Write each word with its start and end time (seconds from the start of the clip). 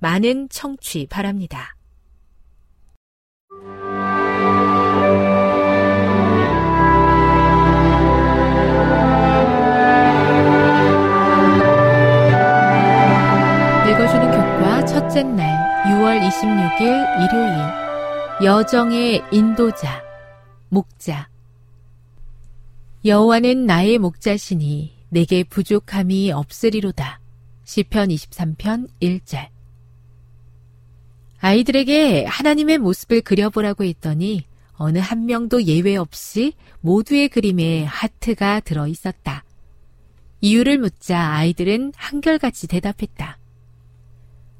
많은 0.00 0.48
청취 0.48 1.06
바랍니다. 1.08 1.76
읽어주는 13.88 14.30
교과 14.30 14.84
첫째 14.86 15.22
날 15.22 15.46
6월 15.84 16.20
26일 16.28 16.80
일요일 17.24 18.44
여정의 18.44 19.22
인도자 19.30 20.02
목자 20.70 21.28
여호와는 23.04 23.66
나의 23.66 23.98
목자시니 23.98 25.06
내게 25.10 25.42
부족함이 25.44 26.32
없으리로다. 26.32 27.20
시편 27.64 28.08
23편 28.08 28.88
1절 29.00 29.48
아이들에게 31.40 32.26
하나님의 32.26 32.78
모습을 32.78 33.22
그려보라고 33.22 33.84
했더니 33.84 34.44
어느 34.74 34.98
한 34.98 35.26
명도 35.26 35.64
예외 35.64 35.96
없이 35.96 36.54
모두의 36.80 37.28
그림에 37.28 37.84
하트가 37.84 38.60
들어 38.60 38.86
있었다. 38.86 39.44
이유를 40.42 40.78
묻자 40.78 41.18
아이들은 41.18 41.92
한결같이 41.96 42.66
대답했다. 42.66 43.38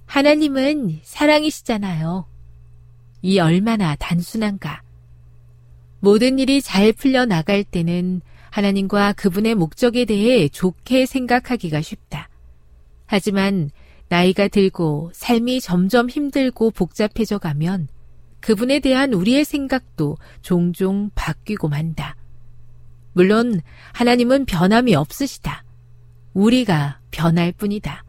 하나님은 0.07 1.01
사랑이시잖아요. 1.03 2.27
이 3.23 3.39
얼마나 3.39 3.95
단순한가. 3.97 4.83
모든 6.01 6.39
일이 6.39 6.61
잘 6.63 6.93
풀려 6.93 7.27
나갈 7.27 7.63
때는 7.63 8.23
하나님과 8.51 9.13
그분의 9.13 9.55
목적에 9.55 10.05
대해 10.07 10.49
좋게 10.49 11.07
생각하기가 11.07 11.81
쉽다. 11.83 12.29
하지만 13.07 13.71
나이가 14.11 14.49
들고 14.49 15.13
삶이 15.15 15.61
점점 15.61 16.11
힘들고 16.11 16.73
복잡해져 16.73 17.39
가면 17.39 17.87
그분에 18.41 18.81
대한 18.81 19.13
우리의 19.13 19.45
생각도 19.45 20.17
종종 20.43 21.11
바뀌고 21.15 21.69
만다. 21.69 22.17
물론 23.13 23.61
하나님은 23.93 24.47
변함이 24.47 24.97
없으시다. 24.97 25.65
우리가 26.35 26.99
변할 27.13 27.53
뿐이다. 27.53 28.05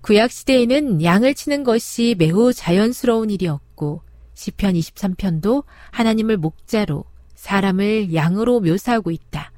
구약시대에는 0.00 1.04
양을 1.04 1.34
치는 1.34 1.62
것이 1.62 2.16
매우 2.18 2.52
자연스러운 2.52 3.30
일이었고, 3.30 4.02
시편 4.34 4.74
23편도 4.74 5.64
하나님을 5.92 6.36
목자로, 6.36 7.04
사람을 7.36 8.12
양으로 8.12 8.60
묘사하고 8.60 9.12
있다. 9.12 9.52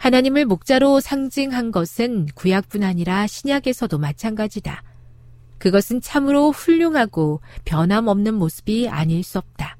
하나님을 0.00 0.46
목자로 0.46 1.00
상징한 1.00 1.70
것은 1.70 2.26
구약뿐 2.34 2.82
아니라 2.82 3.26
신약에서도 3.26 3.98
마찬가지다. 3.98 4.82
그것은 5.58 6.00
참으로 6.00 6.52
훌륭하고 6.52 7.42
변함없는 7.66 8.32
모습이 8.32 8.88
아닐 8.88 9.22
수 9.22 9.36
없다. 9.36 9.76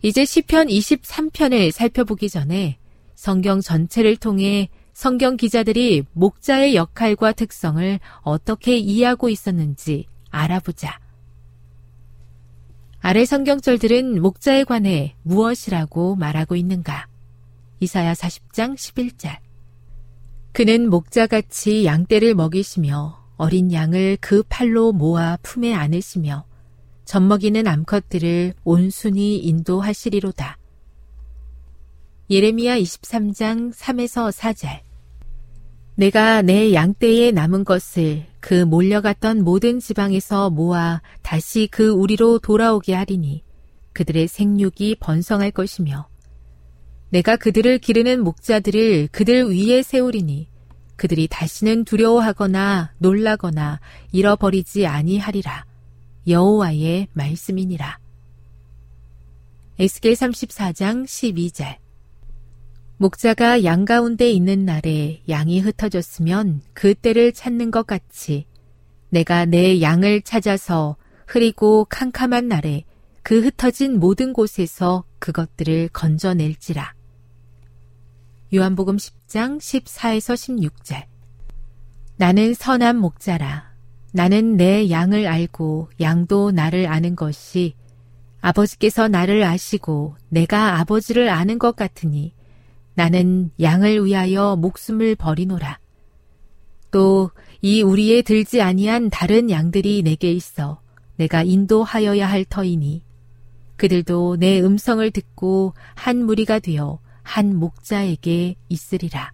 이제 0.00 0.24
시편 0.24 0.68
23편을 0.68 1.70
살펴보기 1.70 2.30
전에 2.30 2.78
성경 3.14 3.60
전체를 3.60 4.16
통해 4.16 4.70
성경 4.94 5.36
기자들이 5.36 6.04
목자의 6.14 6.74
역할과 6.74 7.32
특성을 7.32 8.00
어떻게 8.22 8.78
이해하고 8.78 9.28
있었는지 9.28 10.06
알아보자. 10.30 10.98
아래 13.00 13.26
성경절들은 13.26 14.22
목자에 14.22 14.64
관해 14.64 15.14
무엇이라고 15.24 16.16
말하고 16.16 16.56
있는가? 16.56 17.11
이사야 17.82 18.12
40장 18.12 18.76
11절. 18.76 19.38
그는 20.52 20.88
목자같이 20.88 21.84
양떼를 21.84 22.36
먹이시며 22.36 23.18
어린 23.36 23.72
양을 23.72 24.18
그 24.20 24.44
팔로 24.48 24.92
모아 24.92 25.36
품에 25.42 25.74
안으시며 25.74 26.44
젖먹이는 27.06 27.66
암컷들을 27.66 28.54
온순히 28.62 29.38
인도하시리로다. 29.38 30.58
예레미야 32.30 32.78
23장 32.78 33.74
3에서 33.74 34.30
4절. 34.30 34.82
내가 35.96 36.40
내 36.42 36.72
양떼에 36.72 37.32
남은 37.32 37.64
것을 37.64 38.26
그 38.38 38.64
몰려갔던 38.64 39.42
모든 39.42 39.80
지방에서 39.80 40.50
모아 40.50 41.02
다시 41.22 41.66
그 41.68 41.88
우리로 41.88 42.38
돌아오게 42.38 42.94
하리니 42.94 43.42
그들의 43.92 44.28
생육이 44.28 44.98
번성할 45.00 45.50
것이며 45.50 46.11
내가 47.12 47.36
그들을 47.36 47.76
기르는 47.78 48.24
목자들을 48.24 49.08
그들 49.12 49.50
위에 49.50 49.82
세우리니 49.82 50.48
그들이 50.96 51.28
다시는 51.28 51.84
두려워하거나 51.84 52.94
놀라거나 52.96 53.80
잃어버리지 54.12 54.86
아니하리라. 54.86 55.66
여호와의 56.26 57.08
말씀이니라. 57.12 57.98
에스겔 59.78 60.14
34장 60.14 61.04
12절 61.04 61.76
목자가 62.96 63.62
양 63.64 63.84
가운데 63.84 64.30
있는 64.30 64.64
날에 64.64 65.20
양이 65.28 65.60
흩어졌으면 65.60 66.62
그 66.72 66.94
때를 66.94 67.32
찾는 67.32 67.70
것 67.70 67.86
같이 67.86 68.46
내가 69.10 69.44
내 69.44 69.82
양을 69.82 70.22
찾아서 70.22 70.96
흐리고 71.26 71.84
캄캄한 71.90 72.48
날에 72.48 72.84
그 73.22 73.42
흩어진 73.42 74.00
모든 74.00 74.32
곳에서 74.32 75.04
그것들을 75.18 75.90
건져낼지라. 75.92 77.01
요한복음 78.54 78.96
10장 78.96 79.58
14에서 79.58 80.34
16절. 80.34 81.04
나는 82.16 82.54
선한 82.54 82.96
목자라. 82.98 83.72
나는 84.12 84.56
내 84.56 84.90
양을 84.90 85.26
알고 85.26 85.90
양도 86.00 86.50
나를 86.50 86.86
아는 86.86 87.16
것이 87.16 87.74
아버지께서 88.40 89.08
나를 89.08 89.42
아시고 89.44 90.16
내가 90.28 90.80
아버지를 90.80 91.30
아는 91.30 91.58
것 91.58 91.76
같으니 91.76 92.34
나는 92.94 93.50
양을 93.60 94.04
위하여 94.04 94.56
목숨을 94.56 95.16
버리노라. 95.16 95.78
또 96.90 97.30
이 97.64 97.80
우리에 97.80 98.22
들지 98.22 98.60
아니한 98.60 99.08
다른 99.08 99.48
양들이 99.48 100.02
내게 100.02 100.32
있어 100.32 100.80
내가 101.14 101.44
인도하여야 101.44 102.28
할 102.28 102.44
터이니 102.44 103.04
그들도 103.76 104.36
내 104.40 104.60
음성을 104.60 105.08
듣고 105.12 105.72
한 105.94 106.24
무리가 106.24 106.58
되어 106.58 106.98
한 107.22 107.56
목자에게 107.56 108.56
있으리라. 108.68 109.32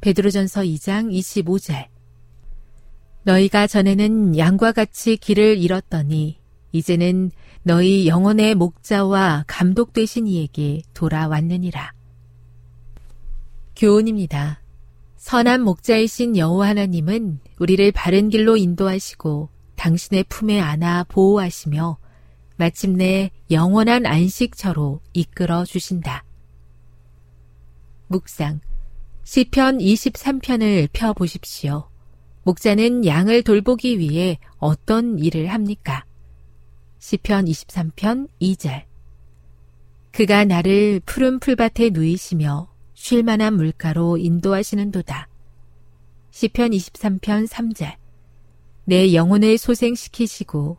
베드로전서 0.00 0.62
2장 0.62 1.10
25절 1.12 1.86
너희가 3.24 3.66
전에는 3.66 4.38
양과 4.38 4.72
같이 4.72 5.16
길을 5.16 5.58
잃었더니 5.58 6.38
이제는 6.72 7.32
너희 7.62 8.06
영혼의 8.06 8.54
목자와 8.54 9.44
감독 9.46 9.92
되신 9.92 10.28
이에게 10.28 10.82
돌아왔느니라. 10.94 11.92
교훈입니다. 13.74 14.60
선한 15.16 15.62
목자이신 15.62 16.36
여호와 16.36 16.68
하나님은 16.68 17.40
우리를 17.58 17.90
바른 17.92 18.28
길로 18.28 18.56
인도하시고 18.56 19.48
당신의 19.74 20.24
품에 20.28 20.60
안아 20.60 21.04
보호하시며 21.08 21.98
마침내 22.56 23.30
영원한 23.50 24.06
안식처로 24.06 25.00
이끌어 25.12 25.64
주신다. 25.64 26.24
묵상 28.08 28.60
시편 29.24 29.78
23편을 29.78 30.88
펴 30.92 31.12
보십시오. 31.12 31.88
목자는 32.44 33.04
양을 33.04 33.42
돌보기 33.42 33.98
위해 33.98 34.38
어떤 34.58 35.18
일을 35.18 35.48
합니까? 35.48 36.04
시편 37.00 37.46
23편 37.46 38.28
2절 38.40 38.84
그가 40.12 40.44
나를 40.44 41.00
푸른 41.04 41.40
풀밭에 41.40 41.90
누이시며 41.90 42.68
쉴 42.94 43.22
만한 43.22 43.54
물가로 43.56 44.16
인도하시는도다. 44.16 45.28
시편 46.30 46.70
23편 46.70 47.48
3절 47.48 47.96
내 48.84 49.12
영혼을 49.12 49.58
소생시키시고 49.58 50.78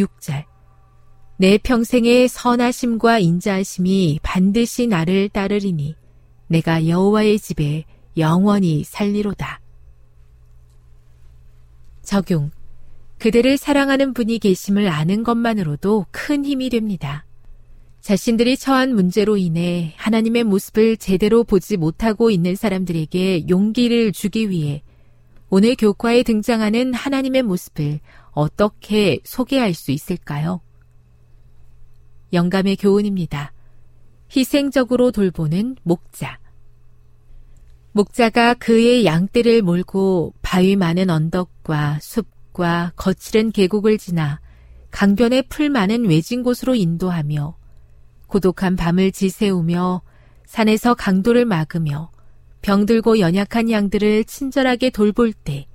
6절 0.00 0.44
내 1.36 1.58
평생의 1.58 2.28
선하심과 2.28 3.18
인자하심이 3.18 4.20
반드시 4.22 4.86
나를 4.86 5.28
따르리니 5.30 5.94
내가 6.48 6.86
여호와의 6.86 7.38
집에 7.38 7.84
영원히 8.16 8.84
살리로다. 8.84 9.60
적용 12.02 12.50
그들을 13.18 13.56
사랑하는 13.56 14.14
분이 14.14 14.38
계심을 14.38 14.88
아는 14.88 15.22
것만으로도 15.22 16.06
큰 16.10 16.44
힘이 16.44 16.70
됩니다. 16.70 17.24
자신들이 18.00 18.56
처한 18.56 18.94
문제로 18.94 19.36
인해 19.36 19.92
하나님의 19.96 20.44
모습을 20.44 20.96
제대로 20.96 21.44
보지 21.44 21.76
못하고 21.76 22.30
있는 22.30 22.56
사람들에게 22.56 23.48
용기를 23.48 24.12
주기 24.12 24.50
위해 24.50 24.82
오늘 25.52 25.74
교과에 25.74 26.22
등장하는 26.22 26.94
하나님의 26.94 27.42
모습을 27.42 27.98
어떻게 28.30 29.18
소개할 29.24 29.74
수 29.74 29.90
있을까요? 29.90 30.60
영감의 32.32 32.76
교훈입니다. 32.76 33.52
희생적으로 34.34 35.10
돌보는 35.10 35.74
목자. 35.82 36.38
목자가 37.90 38.54
그의 38.54 39.04
양떼를 39.04 39.62
몰고 39.62 40.34
바위 40.40 40.76
많은 40.76 41.10
언덕과 41.10 41.98
숲과 42.00 42.92
거칠은 42.94 43.50
계곡을 43.50 43.98
지나 43.98 44.40
강변에 44.92 45.42
풀 45.42 45.68
많은 45.68 46.08
외진 46.08 46.44
곳으로 46.44 46.76
인도하며 46.76 47.56
고독한 48.28 48.76
밤을 48.76 49.10
지새우며 49.10 50.02
산에서 50.46 50.94
강도를 50.94 51.44
막으며 51.44 52.12
병들고 52.62 53.20
연약한 53.20 53.70
양들을 53.70 54.24
친절하게 54.24 54.90
돌볼 54.90 55.32
때 55.32 55.66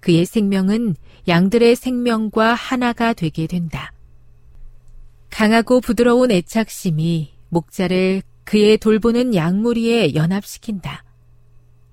그의 0.00 0.24
생명은 0.24 0.96
양들의 1.28 1.76
생명과 1.76 2.54
하나가 2.54 3.12
되게 3.12 3.46
된다. 3.46 3.92
강하고 5.30 5.80
부드러운 5.80 6.30
애착심이 6.30 7.34
목자를 7.48 8.22
그의 8.44 8.78
돌보는 8.78 9.34
양무리에 9.34 10.14
연합시킨다. 10.14 11.04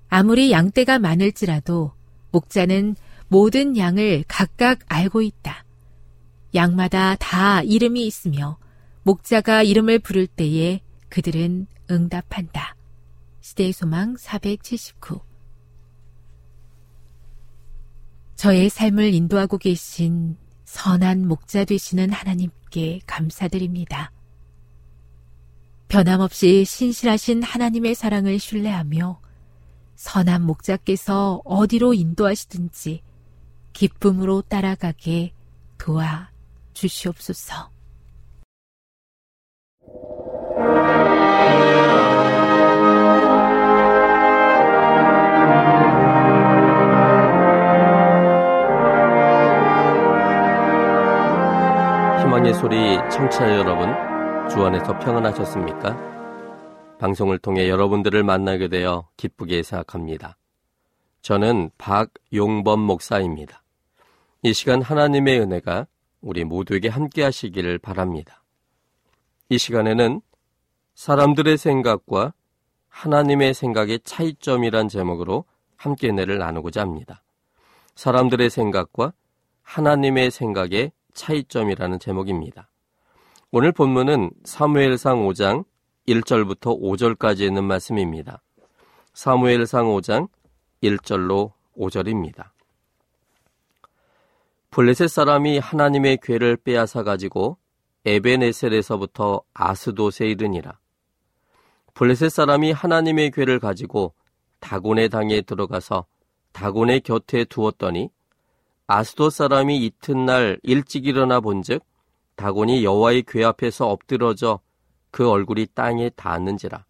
아무리 0.08 0.52
양떼가 0.52 1.00
많을지라도 1.00 1.92
목자는 2.30 2.94
모든 3.28 3.76
양을 3.76 4.24
각각 4.28 4.78
알고 4.86 5.22
있다. 5.22 5.64
양마다 6.54 7.16
다 7.16 7.62
이름이 7.62 8.06
있으며 8.06 8.58
목자가 9.02 9.64
이름을 9.64 9.98
부를 9.98 10.28
때에 10.28 10.80
그들은 11.08 11.66
응답한다. 11.90 12.73
시대의 13.44 13.74
소망 13.74 14.16
479 14.16 15.20
저의 18.36 18.70
삶을 18.70 19.12
인도하고 19.12 19.58
계신 19.58 20.38
선한 20.64 21.28
목자 21.28 21.66
되시는 21.66 22.10
하나님께 22.10 23.00
감사드립니다. 23.06 24.12
변함없이 25.88 26.64
신실하신 26.64 27.42
하나님의 27.42 27.94
사랑을 27.94 28.38
신뢰하며 28.38 29.20
선한 29.94 30.40
목자께서 30.40 31.42
어디로 31.44 31.92
인도하시든지 31.92 33.02
기쁨으로 33.74 34.40
따라가게 34.40 35.34
도와 35.76 36.30
주시옵소서. 36.72 37.74
희망의 52.44 52.54
소리 52.54 52.96
청취자 53.10 53.56
여러분, 53.56 53.88
주 54.50 54.62
안에서 54.64 54.98
평안하셨습니까? 54.98 56.98
방송을 56.98 57.38
통해 57.38 57.70
여러분들을 57.70 58.22
만나게 58.22 58.68
되어 58.68 59.08
기쁘게 59.16 59.62
생각합니다. 59.62 60.36
저는 61.22 61.70
박용범 61.78 62.80
목사입니다. 62.80 63.62
이 64.42 64.52
시간 64.52 64.82
하나님의 64.82 65.40
은혜가 65.40 65.86
우리 66.20 66.44
모두에게 66.44 66.88
함께 66.88 67.22
하시기를 67.22 67.78
바랍니다. 67.78 68.42
이 69.48 69.56
시간에는 69.56 70.20
사람들의 70.94 71.56
생각과 71.56 72.34
하나님의 72.88 73.54
생각의 73.54 74.00
차이점이란 74.04 74.88
제목으로 74.88 75.46
함께 75.76 76.10
은혜를 76.10 76.38
나누고자 76.38 76.82
합니다. 76.82 77.22
사람들의 77.94 78.50
생각과 78.50 79.14
하나님의 79.62 80.30
생각의 80.30 80.92
차이점이라는 81.14 81.98
제목입니다. 81.98 82.68
오늘 83.50 83.72
본문은 83.72 84.32
사무엘상 84.44 85.26
5장 85.28 85.64
1절부터 86.08 86.80
5절까지 86.80 87.40
있는 87.40 87.64
말씀입니다. 87.64 88.42
사무엘상 89.14 89.86
5장 89.86 90.28
1절로 90.82 91.52
5절입니다. 91.78 92.50
블레셋 94.70 95.08
사람이 95.08 95.60
하나님의 95.60 96.18
괴를 96.20 96.56
빼앗아 96.56 97.04
가지고 97.04 97.58
에베네셀에서부터 98.04 99.42
아스도세 99.54 100.26
이르니라. 100.26 100.78
블레셋 101.94 102.30
사람이 102.30 102.72
하나님의 102.72 103.30
괴를 103.30 103.60
가지고 103.60 104.14
다곤의 104.58 105.10
당에 105.10 105.42
들어가서 105.42 106.06
다곤의 106.52 107.00
곁에 107.02 107.44
두었더니 107.44 108.10
아스도 108.86 109.30
사람이 109.30 109.78
이튿날 109.78 110.60
일찍 110.62 111.06
일어나 111.06 111.40
본즉 111.40 111.82
다곤이 112.36 112.84
여호와의 112.84 113.22
궤 113.26 113.42
앞에서 113.42 113.88
엎드러져 113.88 114.60
그 115.10 115.30
얼굴이 115.30 115.68
땅에 115.74 116.10
닿았는지라 116.10 116.84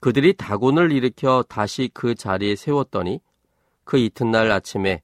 그들이 0.00 0.34
다곤을 0.36 0.90
일으켜 0.90 1.44
다시 1.48 1.88
그 1.94 2.16
자리에 2.16 2.56
세웠더니 2.56 3.20
그 3.84 3.96
이튿날 3.96 4.50
아침에 4.50 5.02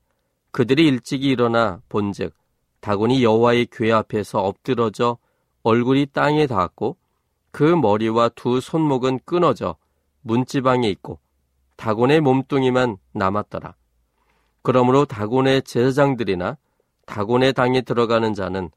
그들이 0.51 0.89
일찍 0.89 1.23
일어나 1.23 1.81
본즉 1.89 2.35
다곤이 2.81 3.23
여호와의 3.23 3.69
궤 3.71 3.93
앞에서 3.93 4.41
엎드러져 4.41 5.17
얼굴이 5.63 6.07
땅에 6.07 6.49
닿았고 6.49 6.97
그 7.53 7.63
머리와 7.63 8.31
두 8.31 8.61
손목은 8.61 9.21
끊어져 9.25 9.77
문지방에 10.23 10.89
있고 10.89 11.21
다곤의 11.77 12.21
몸뚱이만 12.21 12.97
남았더라. 13.13 13.75
그러므로 14.63 15.05
다곤의 15.05 15.63
제사장들이나 15.63 16.57
다곤의 17.07 17.53
당에 17.55 17.81
들어가는 17.81 18.35
자는 18.35 18.71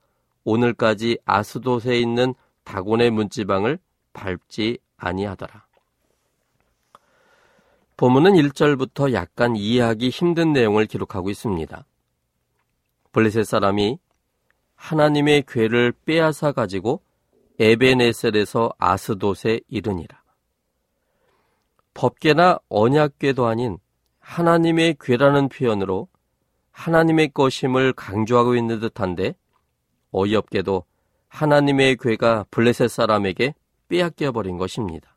오늘까지 0.43 1.19
아스돗에 1.25 1.99
있는 1.99 2.33
다곤의 2.63 3.11
문지방을 3.11 3.79
밟지 4.13 4.79
아니하더라. 4.97 5.65
본문은 7.97 8.33
1절부터 8.33 9.13
약간 9.13 9.55
이해하기 9.55 10.09
힘든 10.09 10.51
내용을 10.51 10.85
기록하고 10.85 11.29
있습니다. 11.29 11.85
블레셋 13.11 13.45
사람이 13.45 13.99
하나님의 14.75 15.43
괴를 15.47 15.93
빼앗아 16.05 16.51
가지고 16.51 17.01
에베네셀에서 17.59 18.73
아스돗에 18.79 19.61
이르니라. 19.67 20.23
법계나 21.93 22.59
언약궤도 22.69 23.45
아닌 23.45 23.77
하나님의 24.23 24.95
괴라는 24.99 25.49
표현으로 25.49 26.07
하나님의 26.71 27.33
것임을 27.33 27.93
강조하고 27.93 28.55
있는 28.55 28.79
듯한데 28.79 29.35
어이없게도 30.11 30.85
하나님의 31.27 31.97
괴가 31.97 32.45
블레셋 32.49 32.89
사람에게 32.89 33.53
빼앗겨 33.89 34.31
버린 34.31 34.57
것입니다. 34.57 35.15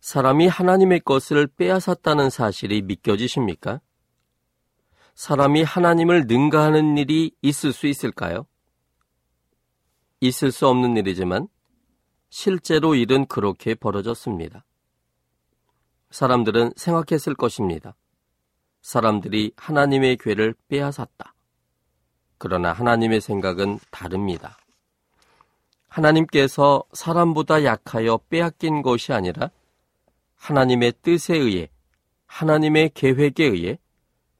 사람이 0.00 0.46
하나님의 0.46 1.00
것을 1.00 1.48
빼앗았다는 1.48 2.30
사실이 2.30 2.82
믿겨지십니까? 2.82 3.80
사람이 5.14 5.62
하나님을 5.64 6.26
능가하는 6.28 6.96
일이 6.98 7.32
있을 7.42 7.72
수 7.72 7.86
있을까요? 7.86 8.46
있을 10.20 10.52
수 10.52 10.68
없는 10.68 10.96
일이지만 10.96 11.48
실제로 12.30 12.94
일은 12.94 13.26
그렇게 13.26 13.74
벌어졌습니다. 13.74 14.64
사람들은 16.10 16.72
생각했을 16.76 17.34
것입니다. 17.34 17.96
사람들이 18.80 19.52
하나님의 19.56 20.16
괴를 20.16 20.54
빼앗았다. 20.68 21.34
그러나 22.38 22.72
하나님의 22.72 23.20
생각은 23.20 23.78
다릅니다. 23.90 24.58
하나님께서 25.88 26.84
사람보다 26.92 27.64
약하여 27.64 28.20
빼앗긴 28.28 28.82
것이 28.82 29.12
아니라 29.12 29.50
하나님의 30.36 30.94
뜻에 31.02 31.36
의해 31.36 31.68
하나님의 32.26 32.90
계획에 32.94 33.44
의해 33.44 33.78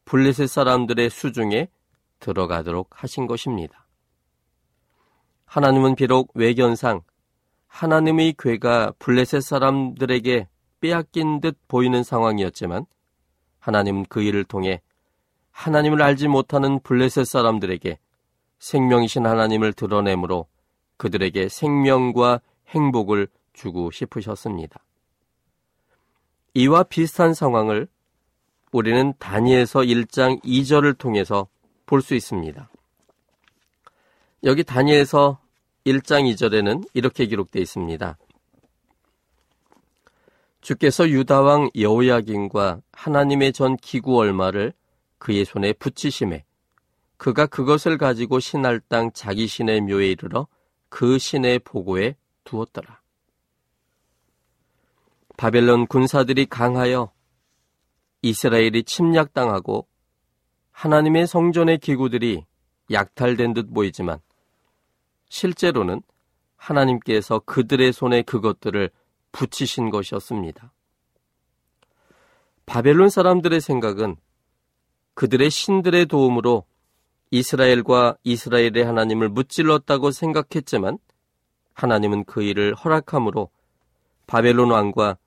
블레셋 0.05 0.49
사람들의 0.49 1.11
수중에 1.11 1.69
들어가도록 2.21 2.91
하신 2.91 3.27
것입니다. 3.27 3.87
하나님은 5.47 5.97
비록 5.97 6.31
외견상 6.35 7.03
하나님의 7.67 8.35
괴가 8.39 8.93
블레셋 8.99 9.43
사람들에게 9.43 10.49
빼앗긴 10.81 11.41
듯 11.41 11.59
보이는 11.69 12.03
상황이었지만 12.03 12.87
하나님은 13.69 14.07
그 14.09 14.23
일을 14.23 14.45
통해 14.45 14.81
하나님을 15.51 16.01
알지 16.01 16.29
못하는 16.29 16.81
블레셋 16.81 17.27
사람들에게 17.27 17.99
생명이신 18.59 19.27
하나님을 19.27 19.75
드러내므로 19.75 20.47
그들에게 20.97 21.51
생명과 21.51 22.41
행복을 22.69 23.29
주고 23.53 23.91
싶으셨습니다. 23.91 24.81
이와 26.55 26.85
비슷한 26.85 27.35
상황을 27.35 27.89
우리는 28.73 29.13
다니엘서 29.19 29.81
1장 29.81 30.43
2절을 30.43 30.97
통해서 30.97 31.47
볼 31.85 32.01
수 32.01 32.15
있습니다. 32.15 32.71
여기 34.45 34.65
다니엘서 34.65 35.41
1장 35.85 36.33
2절에는 36.33 36.89
이렇게 36.95 37.27
기록되어 37.27 37.61
있습니다. 37.63 38.17
주께서 40.69 41.09
유다왕 41.09 41.71
여호야긴과 41.75 42.83
하나님의 42.93 43.55
전 43.55 43.75
기구 43.79 44.19
얼마를 44.19 44.75
그의 45.17 45.47
손에 45.47 45.73
붙이심에 45.73 46.45
그가 47.17 47.47
그것을 47.47 47.97
가지고 47.97 48.39
신할 48.39 48.79
땅 48.81 49.11
자기 49.13 49.47
신의 49.47 49.81
묘에 49.81 50.11
이르러 50.11 50.47
그 50.91 51.19
신의 51.19 51.61
보고에 51.61 52.17
두었더라. 52.45 53.01
바벨론 55.39 55.87
군사들이 55.87 56.45
강하여 56.45 57.13
이스라엘이 58.21 58.85
침략당하고 58.85 59.87
하나님의 60.73 61.29
성전의 61.29 61.79
기구들이 61.79 62.45
약탈된 62.91 63.55
듯 63.55 63.73
보이지만 63.73 64.19
실제로는 65.31 66.03
하나님께서 66.57 67.39
그들의 67.47 67.95
손에 67.95 68.21
그것들을 68.21 68.91
붙이신 69.33 69.91
것이었습니다. 69.91 70.73
바벨론 72.67 73.09
사람들의 73.09 73.61
생각은 73.61 74.17
그들의 75.15 75.51
신들의 75.51 76.07
도움으로 76.07 76.65
이스라엘과 77.31 78.17
이스라엘의 78.25 78.85
하나님을 78.85 79.29
무찔렀다고 79.29 80.11
생각했지만 80.11 80.99
하나님은 81.75 82.25
그 82.25 82.43
일을 82.43 82.75
허락함으로 82.75 83.51
바벨론 84.27 84.71
왕과 84.71 85.19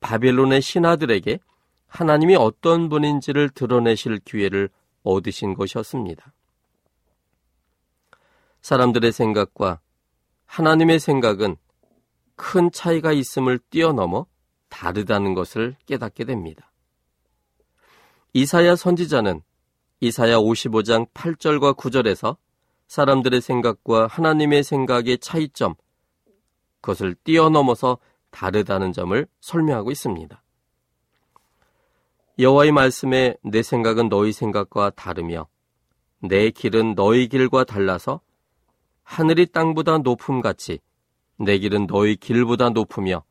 바벨론의 0.00 0.62
신하들에게 0.62 1.38
하나님이 1.86 2.36
어떤 2.36 2.88
분인지를 2.88 3.50
드러내실 3.50 4.18
기회를 4.24 4.68
얻으신 5.02 5.54
것이었습니다. 5.54 6.32
사람들의 8.60 9.12
생각과 9.12 9.80
하나님의 10.46 10.98
생각은 10.98 11.56
큰 12.36 12.70
차이가 12.70 13.12
있음을 13.12 13.58
뛰어넘어 13.70 14.26
다르다는 14.68 15.34
것을 15.34 15.76
깨닫게 15.86 16.24
됩니다. 16.24 16.72
이사야 18.32 18.76
선지자는 18.76 19.42
이사야 20.00 20.38
55장 20.38 21.08
8절과 21.12 21.76
9절에서 21.76 22.36
사람들의 22.88 23.40
생각과 23.40 24.06
하나님의 24.08 24.62
생각의 24.64 25.18
차이점, 25.18 25.74
그것을 26.80 27.14
뛰어넘어서 27.24 27.98
다르다는 28.30 28.92
점을 28.92 29.26
설명하고 29.40 29.90
있습니다. 29.90 30.42
여호와의 32.38 32.72
말씀에 32.72 33.36
내 33.42 33.62
생각은 33.62 34.08
너희 34.08 34.32
생각과 34.32 34.90
다르며 34.90 35.46
내 36.18 36.50
길은 36.50 36.96
너희 36.96 37.28
길과 37.28 37.64
달라서 37.64 38.20
하늘이 39.04 39.46
땅보다 39.46 39.98
높음같이 39.98 40.80
내 41.36 41.58
길은 41.58 41.86
너희 41.86 42.16
길보다 42.16 42.70
높으며 42.70 43.24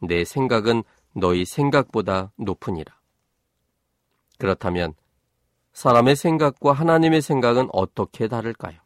내 0.00 0.24
생각은 0.24 0.82
너희 1.12 1.44
생각보다 1.44 2.32
높으니라. 2.36 2.94
그렇다면 4.38 4.94
사람의 5.72 6.16
생각과 6.16 6.72
하나님의 6.72 7.22
생각은 7.22 7.68
어떻게 7.72 8.28
다를까요? 8.28 8.78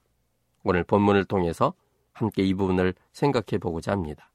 오늘 0.64 0.85
본문을 0.85 1.25
통해서 1.26 1.75
함께 2.12 2.42
이 2.42 2.54
부분을 2.54 2.94
생각해 3.12 3.59
보고자 3.61 3.92
합니다. 3.92 4.30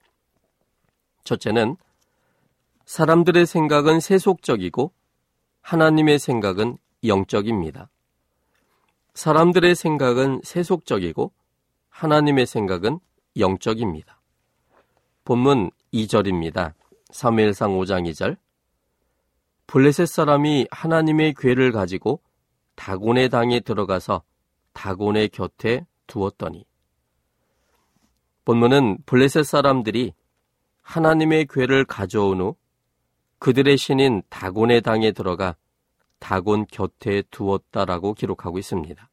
첫째는 1.24 1.76
사람들의 2.84 3.46
생각은 3.46 4.00
세속적이고 4.00 4.92
하나님의 5.60 6.18
생각은 6.18 6.78
영적입니다. 7.04 7.88
사람들의 9.14 9.74
생각은 9.74 10.40
세속적이고 10.44 11.32
하나님의 11.88 12.46
생각은 12.46 13.00
영적입니다. 13.36 14.19
본문 15.30 15.70
2절입니다. 15.94 16.74
3무엘상 17.12 17.78
5장 17.78 18.10
2절. 18.10 18.36
블레셋 19.68 20.08
사람이 20.08 20.66
하나님의 20.72 21.34
괴를 21.38 21.70
가지고 21.70 22.20
다곤의 22.74 23.28
당에 23.28 23.60
들어가서 23.60 24.24
다곤의 24.72 25.28
곁에 25.28 25.86
두었더니 26.08 26.66
본문은 28.44 29.04
블레셋 29.06 29.44
사람들이 29.44 30.14
하나님의 30.82 31.46
괴를 31.48 31.84
가져온 31.84 32.40
후 32.40 32.56
그들의 33.38 33.76
신인 33.76 34.24
다곤의 34.30 34.80
당에 34.80 35.12
들어가 35.12 35.54
다곤 36.18 36.66
곁에 36.66 37.22
두었다라고 37.30 38.14
기록하고 38.14 38.58
있습니다. 38.58 39.08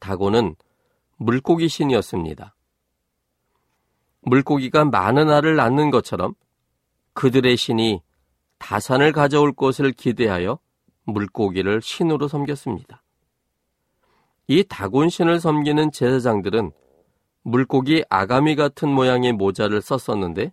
다곤은 0.00 0.56
물고기 1.16 1.68
신이었습니다. 1.68 2.55
물고기가 4.26 4.84
많은 4.84 5.30
알을 5.30 5.54
낳는 5.54 5.90
것처럼 5.90 6.34
그들의 7.14 7.56
신이 7.56 8.02
다산을 8.58 9.12
가져올 9.12 9.52
것을 9.52 9.92
기대하여 9.92 10.58
물고기를 11.04 11.80
신으로 11.80 12.26
섬겼습니다. 12.26 13.02
이 14.48 14.64
다곤신을 14.64 15.40
섬기는 15.40 15.92
제사장들은 15.92 16.72
물고기 17.42 18.04
아가미 18.10 18.56
같은 18.56 18.88
모양의 18.88 19.32
모자를 19.32 19.80
썼었는데 19.80 20.52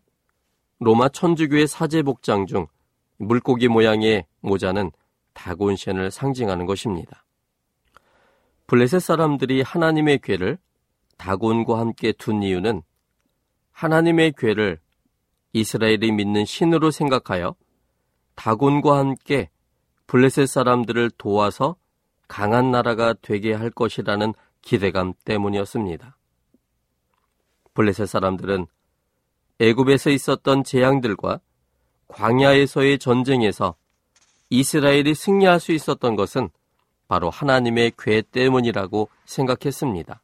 로마 0.80 1.10
천주교의 1.10 1.68
사제복장 1.68 2.46
중 2.46 2.68
물고기 3.18 3.68
모양의 3.68 4.26
모자는 4.42 4.92
다곤신을 5.34 6.12
상징하는 6.12 6.68
것입니다. 6.68 7.26
블레셋 8.68 9.02
사람들이 9.02 9.64
하나님의 9.64 10.20
괴를 10.20 10.60
다곤과 11.18 11.80
함께 11.80 12.12
둔 12.12 12.44
이유는 12.44 12.84
하나님의 13.74 14.34
괴를 14.38 14.80
이스라엘이 15.52 16.12
믿는 16.12 16.46
신으로 16.46 16.90
생각하여 16.90 17.56
다곤과 18.36 18.98
함께 18.98 19.50
블레셋 20.08 20.48
사람들을 20.48 21.12
도와서 21.18 21.76
강한 22.28 22.72
나라가 22.72 23.14
되게 23.22 23.54
할 23.54 23.70
것이라는 23.70 24.34
기대감 24.62 25.14
때문이었습니다. 25.26 26.18
블레셋 27.74 28.08
사람들은 28.08 28.68
애굽에서 29.60 30.10
있었던 30.10 30.64
재앙들과 30.64 31.40
광야에서의 32.08 33.00
전쟁에서 33.00 33.76
이스라엘이 34.50 35.16
승리할 35.16 35.60
수 35.60 35.72
있었던 35.72 36.16
것은 36.16 36.50
바로 37.08 37.30
하나님의 37.30 37.94
괴 37.98 38.22
때문이라고 38.22 39.10
생각했습니다. 39.26 40.22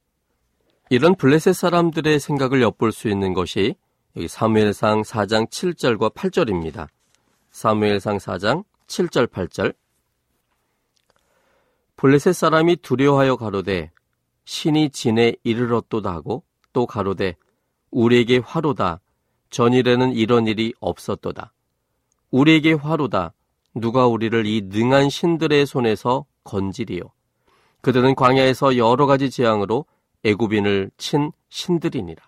이런 0.91 1.13
블레셋 1.13 1.55
사람들의 1.55 2.19
생각을 2.19 2.63
엿볼 2.63 2.91
수 2.91 3.09
있는 3.09 3.33
것이 3.33 3.75
여기 4.15 4.27
사무엘상 4.27 5.03
4장 5.03 5.47
7절과 5.51 6.15
8절입니다. 6.15 6.87
사무엘상 7.51 8.17
4장 8.17 8.63
7절 8.87 9.27
8절 9.27 9.75
블레셋 11.95 12.33
사람이 12.33 12.77
두려워하여 12.77 13.35
가로되 13.35 13.91
신이 14.45 14.89
진에 14.89 15.35
이르렀도다 15.43 16.11
하고 16.11 16.43
또 16.73 16.87
가로되 16.87 17.35
우리에게 17.91 18.39
화로다 18.39 18.99
전일에는 19.51 20.13
이런 20.13 20.47
일이 20.47 20.73
없었도다. 20.79 21.53
우리에게 22.31 22.73
화로다 22.73 23.33
누가 23.75 24.07
우리를 24.07 24.43
이 24.47 24.63
능한 24.63 25.11
신들의 25.11 25.67
손에서 25.67 26.25
건지리요. 26.43 27.03
그들은 27.81 28.15
광야에서 28.15 28.77
여러 28.77 29.05
가지 29.05 29.29
재앙으로 29.29 29.85
애굽인을 30.23 30.91
친 30.97 31.31
신들이니라. 31.49 32.23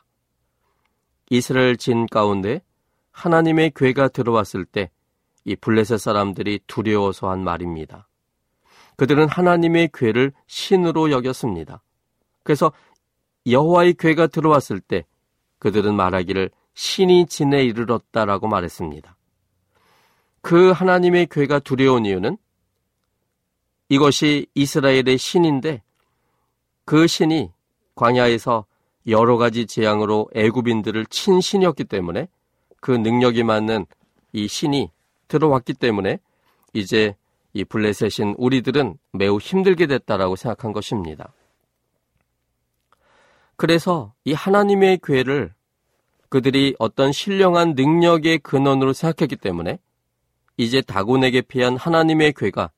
이스라엘 1.30 1.78
진 1.78 2.06
가운데 2.08 2.62
하나님의 3.12 3.72
괴가 3.76 4.10
들어왔을 4.10 4.66
때 4.66 4.90
이 5.44 5.56
블레셋 5.56 6.00
사람들이 6.00 6.60
두려워서 6.68 7.30
한 7.30 7.44
말입니다. 7.44 8.08
그들은 8.96 9.28
하나님의 9.28 9.90
괴를 9.94 10.32
신으로 10.48 11.12
여겼습니다. 11.12 11.82
그래서 12.44 12.72
여호와의 13.48 13.96
괴가 13.96 14.28
들어왔을 14.28 14.80
때 14.80 15.06
그들은 15.60 15.96
말하기를 15.96 16.52
신이 16.74 17.26
진에 17.26 17.64
이르렀다라고 17.64 18.48
말했습니다. 18.48 19.18
그 20.42 20.72
하나님의 20.72 21.28
괴가 21.30 21.60
두려운 21.60 22.06
이유는 22.06 22.38
이것이 23.90 24.48
이스라엘의 24.54 25.18
신인데 25.18 25.82
그 26.86 27.08
신이 27.08 27.52
광야에서 27.96 28.66
여러 29.08 29.38
가지 29.38 29.66
재앙으로 29.66 30.30
애굽인들을 30.36 31.06
친 31.08 31.42
신이었기 31.42 31.86
때문에 31.86 32.28
그 32.80 32.92
능력이 32.92 33.44
맞는 33.44 33.86
이 34.34 34.48
신이 34.48 34.92
들어왔기 35.28 35.74
때문에 35.74 36.20
이제 36.74 37.16
이 37.54 37.64
블레셋인 37.64 38.36
우리들은 38.38 38.98
매우 39.12 39.38
힘들게 39.38 39.88
됐다라고 39.88 40.36
생각한 40.36 40.72
것입니다. 40.72 41.34
그래서 43.56 44.14
이 44.24 44.34
하나님의 44.34 45.00
괴를 45.04 45.54
그들이 46.30 46.76
어떤 46.80 47.12
신령한 47.12 47.76
능력의 47.76 48.40
근원으로 48.40 48.94
생각했기 48.94 49.36
때문에 49.36 49.80
이제 50.58 50.82
다곤에게 50.82 51.42
피한 51.42 51.76
하나님의 51.76 52.34
괴가 52.34 52.72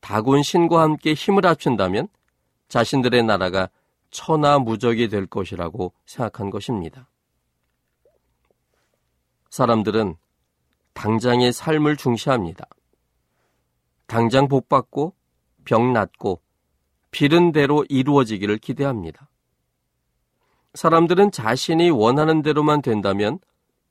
다곤 0.00 0.42
신과 0.42 0.82
함께 0.82 1.14
힘을 1.14 1.44
합친다면 1.44 2.08
자신들의 2.68 3.24
나라가 3.24 3.68
천하무적이 4.16 5.08
될 5.08 5.26
것이라고 5.26 5.92
생각한 6.06 6.48
것입니다. 6.48 7.10
사람들은 9.50 10.16
당장의 10.94 11.52
삶을 11.52 11.98
중시합니다. 11.98 12.66
당장 14.06 14.48
복 14.48 14.70
받고 14.70 15.14
병 15.66 15.92
낫고 15.92 16.40
빌은 17.10 17.52
대로 17.52 17.84
이루어지기를 17.90 18.56
기대합니다. 18.56 19.28
사람들은 20.72 21.30
자신이 21.30 21.90
원하는 21.90 22.40
대로만 22.40 22.80
된다면 22.80 23.38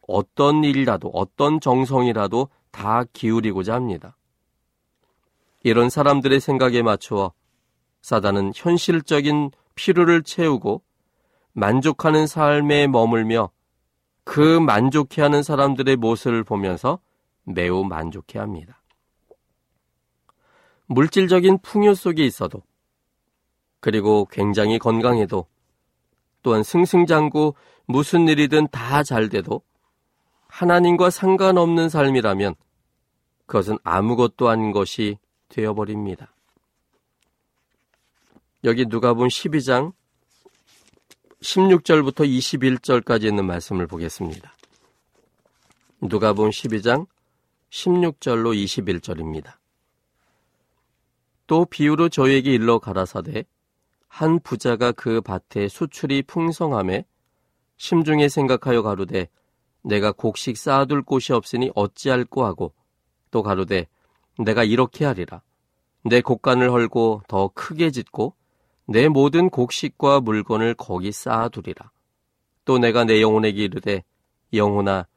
어떤 0.08 0.64
일이라도 0.64 1.10
어떤 1.14 1.60
정성이라도 1.60 2.50
다 2.72 3.04
기울이고자 3.14 3.76
합니다. 3.76 4.18
이런 5.64 5.90
사람들의 5.90 6.40
생각에 6.40 6.82
맞추어 6.82 7.32
사단은 8.02 8.54
현실적인 8.56 9.52
필요를 9.76 10.24
채우고 10.24 10.82
만족하는 11.54 12.28
삶에 12.28 12.88
머물며 12.88 13.50
그 14.24 14.60
만족해하는 14.60 15.44
사람들의 15.44 15.96
모습을 15.98 16.44
보면서 16.44 17.00
매우 17.44 17.84
만족해 17.84 18.40
합니다. 18.40 18.82
물질적인 20.88 21.60
풍요 21.60 21.94
속에 21.94 22.26
있어도 22.26 22.64
그리고 23.80 24.28
굉장히 24.32 24.80
건강해도 24.80 25.48
또한 26.42 26.64
승승장구 26.64 27.54
무슨 27.86 28.28
일이든 28.28 28.68
다 28.72 29.04
잘 29.04 29.30
돼도 29.30 29.62
하나님과 30.48 31.10
상관없는 31.10 31.90
삶이라면 31.90 32.56
그것은 33.46 33.78
아무것도 33.84 34.50
아닌 34.50 34.72
것이 34.72 35.18
되어버립니다. 35.50 36.35
여기 38.66 38.88
누가복음 38.88 39.28
12장 39.28 39.94
16절부터 41.40 42.28
21절까지 42.28 43.26
있는 43.26 43.46
말씀을 43.46 43.86
보겠습니다. 43.86 44.56
누가복음 46.02 46.50
12장 46.50 47.06
16절로 47.70 48.56
21절입니다. 48.56 49.54
또 51.46 51.66
비유로 51.66 52.10
저에게 52.10 52.56
일러 52.56 52.80
가라사대 52.80 53.46
한 54.08 54.40
부자가 54.40 54.92
그 54.94 55.22
밭에 55.22 55.68
수출이 55.68 56.24
풍성함에 56.24 57.06
심중에 57.78 58.30
생각하여 58.30 58.82
가로되 58.82 59.30
내가 59.84 60.12
곡식 60.12 60.58
쌓아둘 60.58 61.04
곳이 61.04 61.34
없으니 61.34 61.70
어찌할꼬 61.76 62.44
하고 62.44 62.74
또 63.30 63.44
가로되 63.44 63.86
내가 64.40 64.64
이렇게 64.64 65.06
하리라 65.06 65.44
내 66.02 66.22
곡간을 66.22 66.72
헐고 66.72 67.22
더 67.28 67.52
크게 67.54 67.92
짓고 67.92 68.34
내 68.88 69.08
모든 69.08 69.50
곡식과 69.50 70.22
물건을 70.22 70.76
거기 70.76 71.12
쌓아두리라. 71.12 71.92
또 72.66 72.78
내가 72.80 73.04
내 73.04 73.22
영혼에게 73.22 73.64
이르되 73.64 74.04
영혼아 74.54 75.08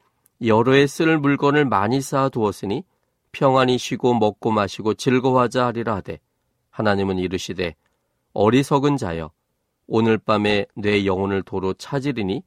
여러 0.44 0.72
해 0.72 0.86
쓸 0.86 1.18
물건을 1.18 1.64
많이 1.64 2.00
쌓아두었으니 2.00 2.84
평안히 3.32 3.78
쉬고 3.78 4.14
먹고 4.14 4.50
마시고 4.50 4.94
즐거워하자 4.94 5.66
하리라 5.66 5.96
하되 5.96 6.20
하나님은 6.70 7.18
이르시되 7.18 7.74
어리석은 8.32 8.96
자여 8.96 9.30
오늘 9.86 10.18
밤에 10.18 10.66
내 10.74 11.04
영혼을 11.06 11.42
도로 11.42 11.74
찾으리니 11.74 12.42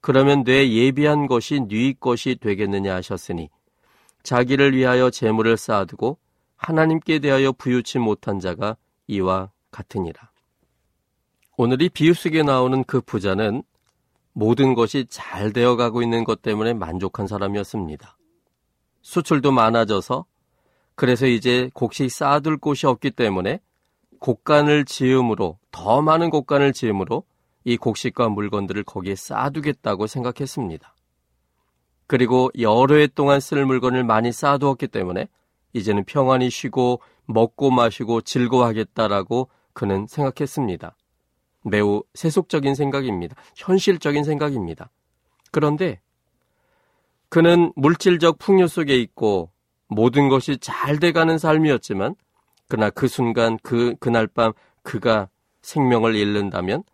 그러면 0.00 0.44
내 0.44 0.70
예비한 0.70 1.26
것이 1.26 1.60
네 1.68 1.94
것이 1.98 2.36
되겠느냐 2.36 2.94
하셨으니 2.96 3.48
자기를 4.22 4.74
위하여 4.76 5.10
재물을 5.10 5.56
쌓아두고 5.56 6.18
하나님께 6.56 7.20
대하여 7.20 7.52
부유치 7.52 7.98
못한 7.98 8.38
자가 8.38 8.76
이와 9.06 9.50
같으니라. 9.70 10.29
오늘 11.62 11.82
이 11.82 11.90
비유 11.90 12.14
속에 12.14 12.42
나오는 12.42 12.82
그 12.84 13.02
부자는 13.02 13.62
모든 14.32 14.72
것이 14.72 15.04
잘 15.10 15.52
되어 15.52 15.76
가고 15.76 16.00
있는 16.00 16.24
것 16.24 16.40
때문에 16.40 16.72
만족한 16.72 17.26
사람이었습니다. 17.26 18.16
수출도 19.02 19.52
많아져서 19.52 20.24
그래서 20.94 21.26
이제 21.26 21.70
곡식 21.74 22.10
쌓아둘 22.10 22.56
곳이 22.56 22.86
없기 22.86 23.10
때문에 23.10 23.60
곡간을 24.20 24.86
지음으로 24.86 25.58
더 25.70 26.00
많은 26.00 26.30
곡간을 26.30 26.72
지음으로 26.72 27.24
이 27.64 27.76
곡식과 27.76 28.30
물건들을 28.30 28.82
거기에 28.84 29.14
쌓아두겠다고 29.14 30.06
생각했습니다. 30.06 30.94
그리고 32.06 32.48
여러 32.58 32.94
해 32.94 33.06
동안 33.06 33.38
쓸 33.38 33.66
물건을 33.66 34.02
많이 34.02 34.32
쌓아두었기 34.32 34.88
때문에 34.88 35.28
이제는 35.74 36.04
평안히 36.04 36.48
쉬고 36.48 37.02
먹고 37.26 37.70
마시고 37.70 38.22
즐거워하겠다라고 38.22 39.50
그는 39.74 40.06
생각했습니다. 40.06 40.96
매우 41.62 42.02
세속적인 42.14 42.74
생각입니다. 42.74 43.36
현실적인 43.56 44.24
생각입니다. 44.24 44.90
그런데 45.50 46.00
그는 47.28 47.72
물질적 47.76 48.38
풍요 48.38 48.66
속에 48.66 48.96
있고 48.96 49.50
모든 49.88 50.28
것이 50.28 50.58
잘 50.58 50.98
돼가는 50.98 51.38
삶이었지만 51.38 52.14
그러나 52.68 52.90
그 52.90 53.08
순간 53.08 53.58
그 53.62 53.94
그날 54.00 54.26
밤 54.26 54.52
그가 54.82 55.28
생명을 55.62 56.14
잃는다면 56.14 56.84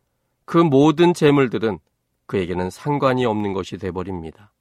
그 0.45 0.59
모든 0.59 1.15
재물들은 1.15 1.79
그에게는 2.27 2.71
상관이 2.71 3.25
없는 3.25 3.53
것이 3.53 3.77
돼 3.77 3.91
버립니다. 3.91 4.53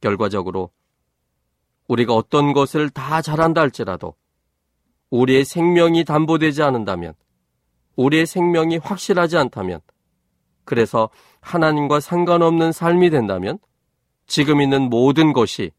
결과적으로 0.00 0.70
우리가 1.88 2.14
어떤 2.14 2.52
것을 2.52 2.90
다 2.90 3.22
잘한다 3.22 3.60
할지라도 3.60 4.14
우리의 5.10 5.44
생명이 5.44 6.04
담보되지 6.04 6.62
않는다면 6.62 7.14
우리의 7.96 8.26
생명이 8.26 8.78
확실하지 8.78 9.36
않다면, 9.36 9.80
그래서 10.64 11.10
하나님과 11.40 12.00
상관없는 12.00 12.72
삶이 12.72 13.10
된다면, 13.10 13.58
지금 14.26 14.60
있는 14.60 14.88
모든 14.88 15.32
것이 15.32 15.72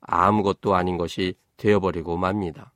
아무것도 0.00 0.74
아닌 0.74 0.96
것이 0.96 1.34
되어버리고 1.56 2.16
맙니다. 2.16 2.72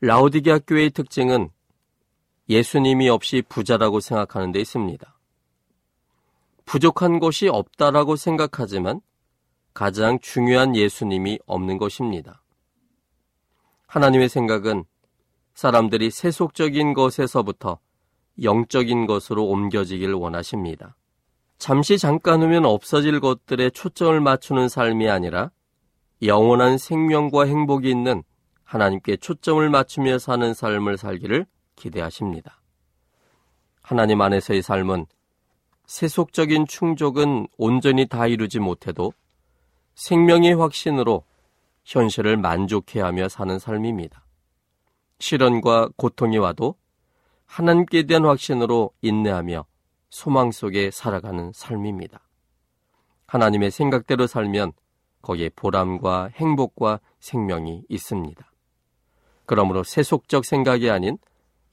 라오디게아 0.00 0.60
교회의 0.66 0.90
특징은 0.90 1.50
예수님이 2.48 3.08
없이 3.08 3.42
부자라고 3.48 4.00
생각하는 4.00 4.50
데 4.50 4.60
있습니다. 4.60 5.18
부족한 6.64 7.20
것이 7.20 7.48
없다라고 7.48 8.16
생각하지만 8.16 9.00
가장 9.74 10.18
중요한 10.20 10.74
예수님이 10.74 11.38
없는 11.46 11.78
것입니다. 11.78 12.42
하나님의 13.86 14.28
생각은 14.28 14.84
사람들이 15.54 16.10
세속적인 16.10 16.94
것에서부터 16.94 17.78
영적인 18.42 19.06
것으로 19.06 19.44
옮겨지길 19.46 20.12
원하십니다. 20.14 20.96
잠시 21.58 21.98
잠깐 21.98 22.42
후면 22.42 22.64
없어질 22.64 23.20
것들에 23.20 23.70
초점을 23.70 24.20
맞추는 24.20 24.68
삶이 24.68 25.08
아니라 25.08 25.50
영원한 26.22 26.78
생명과 26.78 27.44
행복이 27.46 27.88
있는 27.88 28.22
하나님께 28.64 29.16
초점을 29.16 29.68
맞추며 29.68 30.18
사는 30.18 30.54
삶을 30.54 30.96
살기를 30.96 31.46
기대하십니다. 31.76 32.60
하나님 33.82 34.20
안에서의 34.20 34.62
삶은 34.62 35.06
세속적인 35.86 36.66
충족은 36.66 37.48
온전히 37.58 38.06
다 38.06 38.26
이루지 38.26 38.60
못해도 38.60 39.12
생명의 39.94 40.54
확신으로 40.54 41.24
현실을 41.84 42.36
만족해 42.36 43.00
하며 43.00 43.28
사는 43.28 43.58
삶입니다. 43.58 44.21
시련과 45.22 45.90
고통이 45.96 46.38
와도 46.38 46.74
하나님께 47.46 48.02
대한 48.02 48.24
확신으로 48.24 48.90
인내하며 49.02 49.64
소망 50.10 50.50
속에 50.50 50.90
살아가는 50.90 51.52
삶입니다. 51.54 52.28
하나님의 53.28 53.70
생각대로 53.70 54.26
살면 54.26 54.72
거기에 55.22 55.50
보람과 55.54 56.30
행복과 56.34 57.00
생명이 57.20 57.84
있습니다. 57.88 58.52
그러므로 59.46 59.84
세속적 59.84 60.44
생각이 60.44 60.90
아닌 60.90 61.18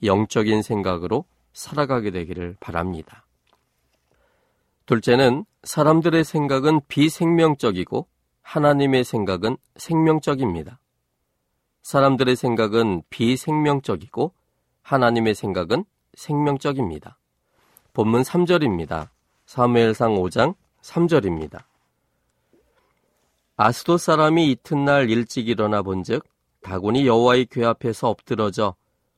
영적인 0.03 0.62
생각으로 0.62 1.25
살아가게 1.51 2.12
되기를 2.12 2.55
바랍니다. 2.59 3.25
둘째는 4.85 5.45
사람들의 5.63 6.23
생각은 6.23 6.81
비생명적이고 6.88 8.07
하나님의 8.43 9.03
생각은 9.03 9.57
생명적입니다. 9.75 10.79
사람들의 11.89 12.36
생각은 12.36 13.02
비생명적이고 13.10 14.32
하나님의 14.84 15.34
생각은 15.34 15.86
생명적입니다. 16.13 17.17
본문 17.93 18.21
3절입니다. 18.21 19.10
사무엘상 19.47 20.13
5장 20.13 20.54
3절입니다. 20.84 21.63
아스도 23.58 23.97
사람이 23.97 24.52
이튿날 24.52 25.10
일찍 25.10 25.49
일어나 25.49 25.82
본즉 25.82 26.25
다곤이 26.62 27.08
여호와의 27.08 27.47
궤 27.47 27.65
앞에서 27.65 28.08
엎드러져 28.08 28.75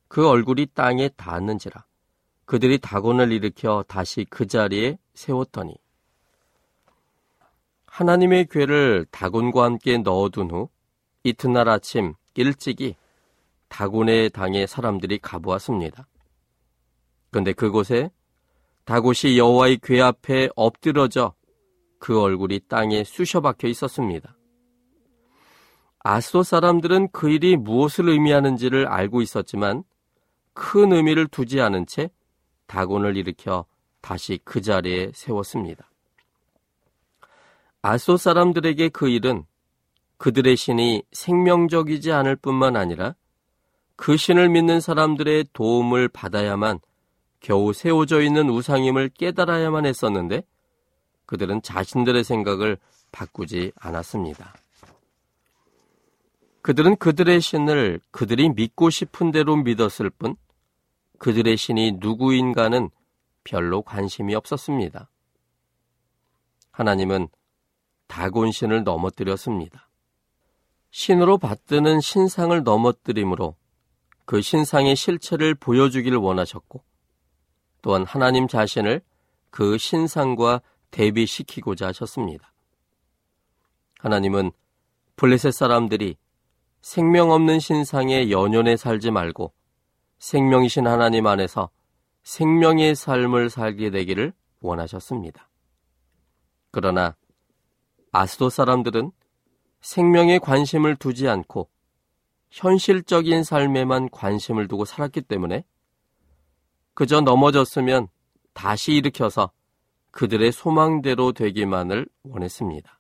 그 0.08 0.26
얼굴이 0.26 0.68
땅에 0.74 1.10
닿았는지라 1.10 1.84
그들이 2.46 2.78
다곤을 2.78 3.34
일으켜 3.34 3.84
다시 3.86 4.26
그 4.30 4.48
자리에 4.48 4.98
세웠더니 5.14 5.76
하나님의 7.88 8.48
궤를 8.50 9.08
다곤과 9.12 9.66
함께 9.66 9.98
넣어둔 9.98 10.52
후 10.52 10.70
이튿날 11.26 11.68
아침 11.68 12.14
일찍이 12.36 12.96
다곤의 13.68 14.30
당에 14.32 14.68
사람들이 14.68 15.20
가보았습니다. 15.20 16.08
그런데 17.30 17.54
그곳에 17.54 18.12
다곤이 18.86 19.38
여호와의 19.38 19.80
궤 19.82 20.02
앞에 20.02 20.50
엎드러져 20.56 21.34
그 22.00 22.20
얼굴이 22.20 22.62
땅에 22.68 23.04
쑤셔 23.04 23.42
박혀 23.42 23.68
있었습니다. 23.68 24.36
아스도 26.00 26.44
사람들은 26.44 27.10
그 27.12 27.30
일이 27.30 27.56
무엇을 27.56 28.10
의미하는지를 28.10 28.88
알고 28.88 29.22
있었지만 29.22 29.84
큰 30.54 30.92
의미를 30.92 31.28
두지 31.28 31.62
않은 31.62 31.86
채 31.86 32.10
다곤을 32.66 33.18
일으켜 33.18 33.66
다시 34.02 34.40
그 34.44 34.62
자리에 34.62 35.12
세웠습니다. 35.14 35.90
아소 37.84 38.18
사람들에게 38.18 38.90
그 38.90 39.10
일은 39.10 39.46
그들의 40.22 40.56
신이 40.56 41.02
생명적이지 41.14 42.12
않을 42.12 42.36
뿐만 42.36 42.76
아니라 42.76 43.16
그 43.96 44.18
신을 44.18 44.50
믿는 44.50 44.80
사람들의 44.80 45.48
도움을 45.52 46.10
받아야만 46.10 46.80
겨우 47.40 47.74
세워져 47.74 48.22
있는 48.22 48.48
우상임을 48.52 49.10
깨달아야만 49.18 49.88
했었는데 49.88 50.44
그들은 51.26 51.64
자신들의 51.64 52.24
생각을 52.24 52.78
바꾸지 53.12 53.72
않았습니다. 53.76 54.54
그들은 56.62 56.98
그들의 56.98 57.42
신을 57.42 58.00
그들이 58.12 58.50
믿고 58.50 58.92
싶은 58.92 59.32
대로 59.32 59.56
믿었을 59.56 60.12
뿐 60.12 60.36
그들의 61.18 61.58
신이 61.58 61.94
누구인가는 62.00 62.92
별로 63.44 63.82
관심이 63.82 64.36
없었습니다. 64.36 65.10
하나님은 66.70 67.28
다곤신을 68.06 68.84
넘어뜨렸습니다. 68.84 69.88
신으로 70.92 71.38
받드는 71.38 72.02
신상을 72.02 72.64
넘어뜨림으로 72.64 73.56
그 74.26 74.42
신상의 74.42 74.96
실체를 74.96 75.56
보여주기를 75.56 76.18
원하셨고 76.18 76.84
또한 77.82 78.06
하나님 78.06 78.48
자신을 78.48 79.02
그 79.50 79.78
신상과 79.78 80.62
대비시키고자 80.92 81.88
하셨습니다. 81.88 82.54
하나님은 84.00 84.52
블레셋 85.16 85.54
사람들이 85.54 86.18
생명 86.82 87.32
없는 87.32 87.60
신상에 87.60 88.30
연연해 88.30 88.76
살지 88.76 89.12
말고 89.12 89.54
생명이신 90.20 90.88
하나님 90.88 91.28
안에서 91.28 91.70
생명의 92.24 92.96
삶을 92.96 93.50
살게 93.50 93.90
되기를 93.90 94.34
원하셨습니다. 94.60 95.50
그러나 96.72 97.16
아스도 98.12 98.50
사람들은 98.50 99.12
생명에 99.82 100.40
관심을 100.40 100.96
두지 100.96 101.28
않고 101.28 101.70
현실적인 102.50 103.44
삶에만 103.44 104.10
관심을 104.10 104.68
두고 104.68 104.86
살았기 104.86 105.22
때문에 105.22 105.64
그저 106.94 107.22
넘어졌으면 107.22 108.08
다시 108.54 108.94
일으켜서 108.94 109.52
그들의 110.12 110.52
소망대로 110.52 111.32
되기만을 111.32 112.08
원했습니다. 112.24 113.00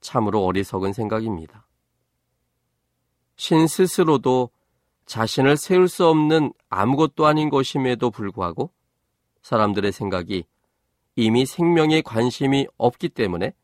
참으로 0.00 0.44
어리석은 0.44 0.92
생각입니다. 0.92 1.66
신 3.36 3.66
스스로도 3.66 4.50
자신을 5.06 5.56
세울 5.56 5.88
수 5.88 6.06
없는 6.06 6.52
아무것도 6.68 7.26
아닌 7.26 7.48
것임에도 7.48 8.10
불구하고 8.10 8.70
사람들의 9.42 9.92
생각이 9.92 10.44
이미 11.16 11.46
생명에 11.46 12.02
관심이 12.02 12.66
없기 12.76 13.08
때문에 13.10 13.54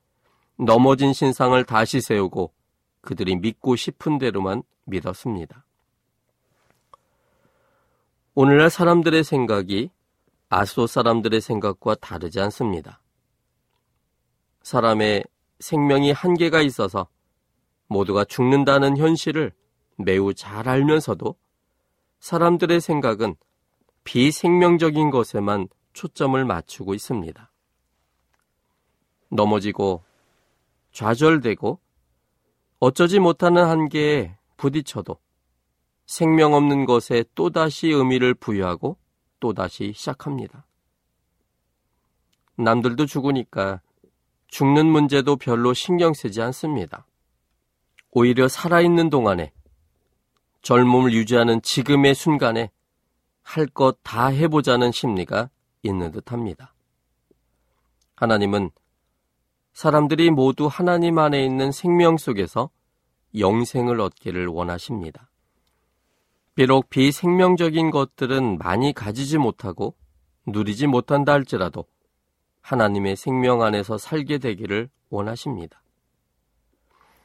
넘어진 0.56 1.12
신상을 1.12 1.62
다시 1.64 2.00
세우고 2.00 2.52
그들이 3.00 3.36
믿고 3.36 3.76
싶은 3.76 4.18
대로만 4.18 4.62
믿었습니다. 4.84 5.64
오늘날 8.34 8.70
사람들의 8.70 9.24
생각이 9.24 9.90
아소 10.48 10.86
사람들의 10.86 11.40
생각과 11.40 11.96
다르지 11.96 12.40
않습니다. 12.40 13.00
사람의 14.62 15.24
생명이 15.60 16.12
한계가 16.12 16.62
있어서 16.62 17.08
모두가 17.88 18.24
죽는다는 18.24 18.96
현실을 18.96 19.52
매우 19.96 20.32
잘 20.34 20.68
알면서도 20.68 21.36
사람들의 22.20 22.80
생각은 22.80 23.36
비생명적인 24.04 25.10
것에만 25.10 25.68
초점을 25.92 26.42
맞추고 26.44 26.94
있습니다. 26.94 27.50
넘어지고 29.30 30.02
좌절되고 30.92 31.80
어쩌지 32.80 33.18
못하는 33.18 33.64
한계에 33.64 34.36
부딪혀도 34.56 35.16
생명 36.06 36.54
없는 36.54 36.84
것에 36.84 37.24
또다시 37.34 37.88
의미를 37.88 38.34
부여하고 38.34 38.96
또다시 39.40 39.92
시작합니다. 39.94 40.66
남들도 42.56 43.06
죽으니까 43.06 43.80
죽는 44.48 44.86
문제도 44.86 45.36
별로 45.36 45.72
신경 45.72 46.12
쓰지 46.12 46.42
않습니다. 46.42 47.06
오히려 48.10 48.46
살아있는 48.48 49.08
동안에 49.10 49.52
젊음을 50.60 51.14
유지하는 51.14 51.62
지금의 51.62 52.14
순간에 52.14 52.70
할 53.42 53.66
것 53.66 53.98
다 54.02 54.26
해보자는 54.28 54.92
심리가 54.92 55.50
있는 55.82 56.12
듯 56.12 56.30
합니다. 56.30 56.74
하나님은 58.16 58.70
사람들이 59.72 60.30
모두 60.30 60.66
하나님 60.66 61.18
안에 61.18 61.44
있는 61.44 61.72
생명 61.72 62.16
속에서 62.16 62.70
영생을 63.38 64.00
얻기를 64.00 64.46
원하십니다. 64.46 65.30
비록 66.54 66.90
비생명적인 66.90 67.90
것들은 67.90 68.58
많이 68.58 68.92
가지지 68.92 69.38
못하고 69.38 69.94
누리지 70.46 70.86
못한다 70.86 71.32
할지라도 71.32 71.86
하나님의 72.60 73.16
생명 73.16 73.62
안에서 73.62 73.96
살게 73.96 74.38
되기를 74.38 74.90
원하십니다. 75.08 75.82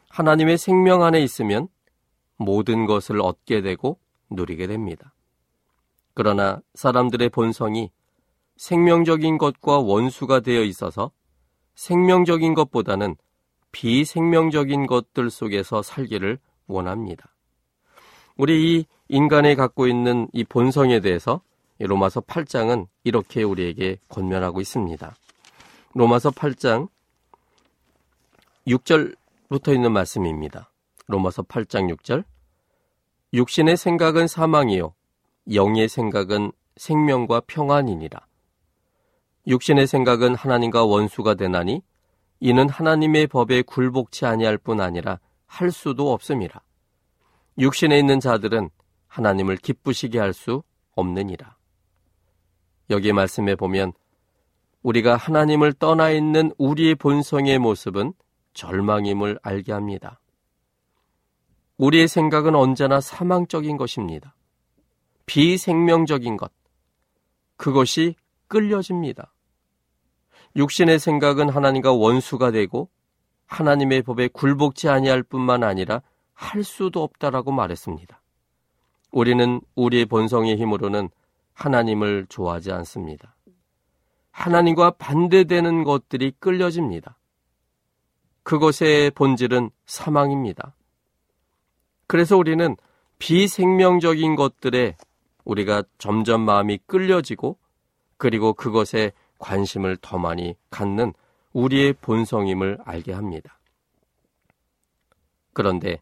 하나님의 0.09 0.57
생명 0.57 1.03
안에 1.03 1.21
있으면 1.21 1.67
모든 2.37 2.85
것을 2.85 3.21
얻게 3.21 3.61
되고 3.61 3.99
누리게 4.29 4.67
됩니다. 4.67 5.13
그러나 6.13 6.61
사람들의 6.73 7.29
본성이 7.29 7.91
생명적인 8.55 9.37
것과 9.37 9.79
원수가 9.79 10.39
되어 10.39 10.63
있어서 10.63 11.11
생명적인 11.77 12.55
것보다는 12.55 13.15
비생명적인 13.71 14.87
것들 14.87 15.29
속에서 15.29 15.83
살기를 15.83 16.39
원합니다. 16.65 17.35
우리 18.35 18.79
이 18.79 18.85
인간이 19.07 19.55
갖고 19.55 19.87
있는 19.87 20.27
이 20.33 20.43
본성에 20.43 20.99
대해서 20.99 21.41
로마서 21.79 22.21
8장은 22.21 22.87
이렇게 23.03 23.43
우리에게 23.43 23.99
권면하고 24.09 24.59
있습니다. 24.59 25.15
로마서 25.93 26.31
8장 26.31 26.89
6절부터 28.67 29.73
있는 29.73 29.91
말씀입니다. 29.93 30.71
로마서 31.05 31.43
8장 31.43 31.95
6절 31.95 32.23
육신의 33.33 33.77
생각은 33.77 34.27
사망이요 34.27 34.95
영의 35.53 35.87
생각은 35.87 36.51
생명과 36.75 37.41
평안이니라. 37.45 38.26
육신의 39.47 39.87
생각은 39.87 40.35
하나님과 40.35 40.83
원수가 40.83 41.35
되나니 41.35 41.81
이는 42.41 42.69
하나님의 42.69 43.27
법에 43.27 43.61
굴복치 43.61 44.25
아니할 44.25 44.57
뿐 44.57 44.81
아니라 44.81 45.19
할 45.45 45.71
수도 45.71 46.11
없음이라. 46.11 46.61
육신에 47.57 47.97
있는 47.97 48.19
자들은 48.19 48.69
하나님을 49.07 49.55
기쁘시게 49.57 50.19
할 50.19 50.33
수 50.33 50.63
없느니라. 50.95 51.55
여기 52.89 53.13
말씀에 53.13 53.55
보면 53.55 53.93
우리가 54.81 55.15
하나님을 55.15 55.73
떠나 55.73 56.11
있는 56.11 56.51
우리의 56.57 56.95
본성의 56.95 57.57
모습은 57.59 58.13
절망임을 58.53 59.39
알게 59.41 59.71
합니다. 59.71 60.19
우리의 61.77 62.07
생각은 62.07 62.55
언제나 62.55 62.99
사망적인 62.99 63.77
것입니다. 63.77 64.35
비생명적인 65.25 66.37
것. 66.37 66.51
그것이 67.55 68.15
끌려집니다. 68.47 69.33
육신의 70.57 70.99
생각은 70.99 71.49
하나님과 71.49 71.93
원수가 71.93 72.51
되고 72.51 72.89
하나님의 73.45 74.01
법에 74.01 74.27
굴복지 74.27 74.89
아니할 74.89 75.23
뿐만 75.23 75.63
아니라 75.63 76.01
할 76.33 76.63
수도 76.63 77.03
없다라고 77.03 77.51
말했습니다. 77.51 78.21
우리는 79.11 79.61
우리의 79.75 80.05
본성의 80.05 80.57
힘으로는 80.57 81.09
하나님을 81.53 82.25
좋아하지 82.27 82.71
않습니다. 82.71 83.35
하나님과 84.31 84.91
반대되는 84.91 85.83
것들이 85.83 86.33
끌려집니다. 86.39 87.17
그것의 88.43 89.11
본질은 89.11 89.71
사망입니다. 89.85 90.75
그래서 92.07 92.37
우리는 92.37 92.75
비생명적인 93.19 94.35
것들에 94.35 94.95
우리가 95.43 95.83
점점 95.97 96.41
마음이 96.41 96.79
끌려지고 96.85 97.57
그리고 98.17 98.53
그것에 98.53 99.11
관심을 99.39 99.97
더 100.01 100.17
많이 100.17 100.55
갖는 100.69 101.13
우리의 101.53 101.93
본성임을 101.93 102.79
알게 102.83 103.13
합니다. 103.13 103.59
그런데 105.53 105.99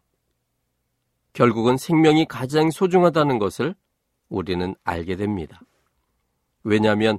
결국은 1.32 1.76
생명이 1.76 2.26
가장 2.26 2.70
소중하다는 2.70 3.38
것을 3.38 3.74
우리는 4.28 4.74
알게 4.84 5.16
됩니다. 5.16 5.60
왜냐하면 6.62 7.18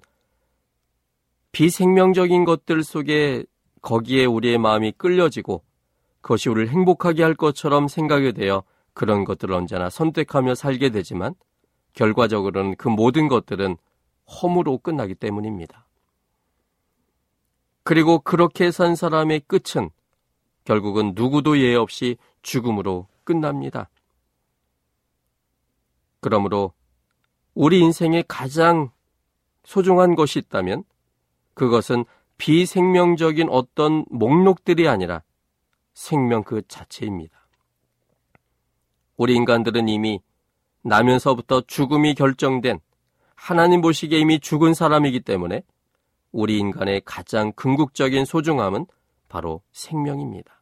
비생명적인 1.51 2.45
것들 2.45 2.83
속에 2.83 3.43
거기에 3.81 4.25
우리의 4.25 4.57
마음이 4.57 4.91
끌려지고 4.91 5.63
그것이 6.21 6.49
우리를 6.49 6.69
행복하게 6.69 7.23
할 7.23 7.33
것처럼 7.33 7.87
생각이 7.87 8.33
되어 8.33 8.63
그런 8.93 9.23
것들을 9.23 9.55
언제나 9.55 9.89
선택하며 9.89 10.55
살게 10.55 10.89
되지만 10.89 11.33
결과적으로는 11.93 12.75
그 12.75 12.89
모든 12.89 13.27
것들은 13.27 13.77
허무로 14.27 14.79
끝나기 14.79 15.15
때문입니다. 15.15 15.86
그리고 17.87 18.19
그렇게 18.19 18.69
산 18.69 18.95
사람의 18.97 19.43
끝은 19.47 19.91
결국은 20.65 21.13
누구도 21.15 21.57
예외 21.57 21.75
없이 21.75 22.17
죽음으로 22.41 23.07
끝납니다. 23.23 23.89
그러므로 26.19 26.73
우리 27.53 27.79
인생에 27.79 28.25
가장 28.27 28.91
소중한 29.63 30.15
것이 30.15 30.37
있다면 30.37 30.83
그것은 31.53 32.03
비생명적인 32.37 33.47
어떤 33.47 34.03
목록들이 34.09 34.89
아니라 34.89 35.23
생명 35.93 36.43
그 36.43 36.67
자체입니다. 36.67 37.47
우리 39.15 39.33
인간들은 39.33 39.87
이미 39.87 40.21
나면서부터 40.81 41.61
죽음이 41.61 42.15
결정된 42.15 42.81
하나님 43.35 43.79
보시기에 43.79 44.19
이미 44.19 44.41
죽은 44.41 44.73
사람이기 44.73 45.21
때문에 45.21 45.63
우리 46.31 46.57
인간의 46.59 47.01
가장 47.05 47.51
궁극적인 47.55 48.25
소중함은 48.25 48.85
바로 49.27 49.61
생명입니다. 49.71 50.61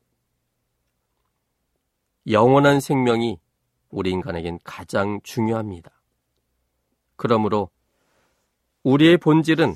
영원한 2.28 2.80
생명이 2.80 3.39
우리 3.89 4.12
인간에겐 4.12 4.60
가장 4.63 5.19
중요합니다. 5.23 5.91
그러므로 7.15 7.69
우리의 8.84 9.17
본질은 9.17 9.75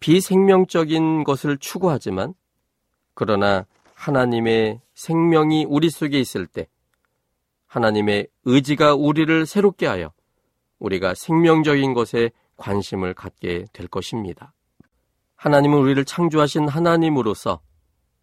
비생명적인 0.00 1.24
것을 1.24 1.58
추구하지만 1.58 2.34
그러나 3.14 3.66
하나님의 3.94 4.80
생명이 4.94 5.64
우리 5.68 5.90
속에 5.90 6.18
있을 6.20 6.46
때 6.46 6.68
하나님의 7.66 8.28
의지가 8.44 8.94
우리를 8.94 9.44
새롭게 9.44 9.86
하여 9.86 10.12
우리가 10.78 11.14
생명적인 11.14 11.94
것에 11.94 12.30
관심을 12.58 13.14
갖게 13.14 13.64
될 13.72 13.88
것입니다. 13.88 14.52
하나님은 15.36 15.78
우리를 15.78 16.04
창조하신 16.04 16.68
하나님으로서 16.68 17.60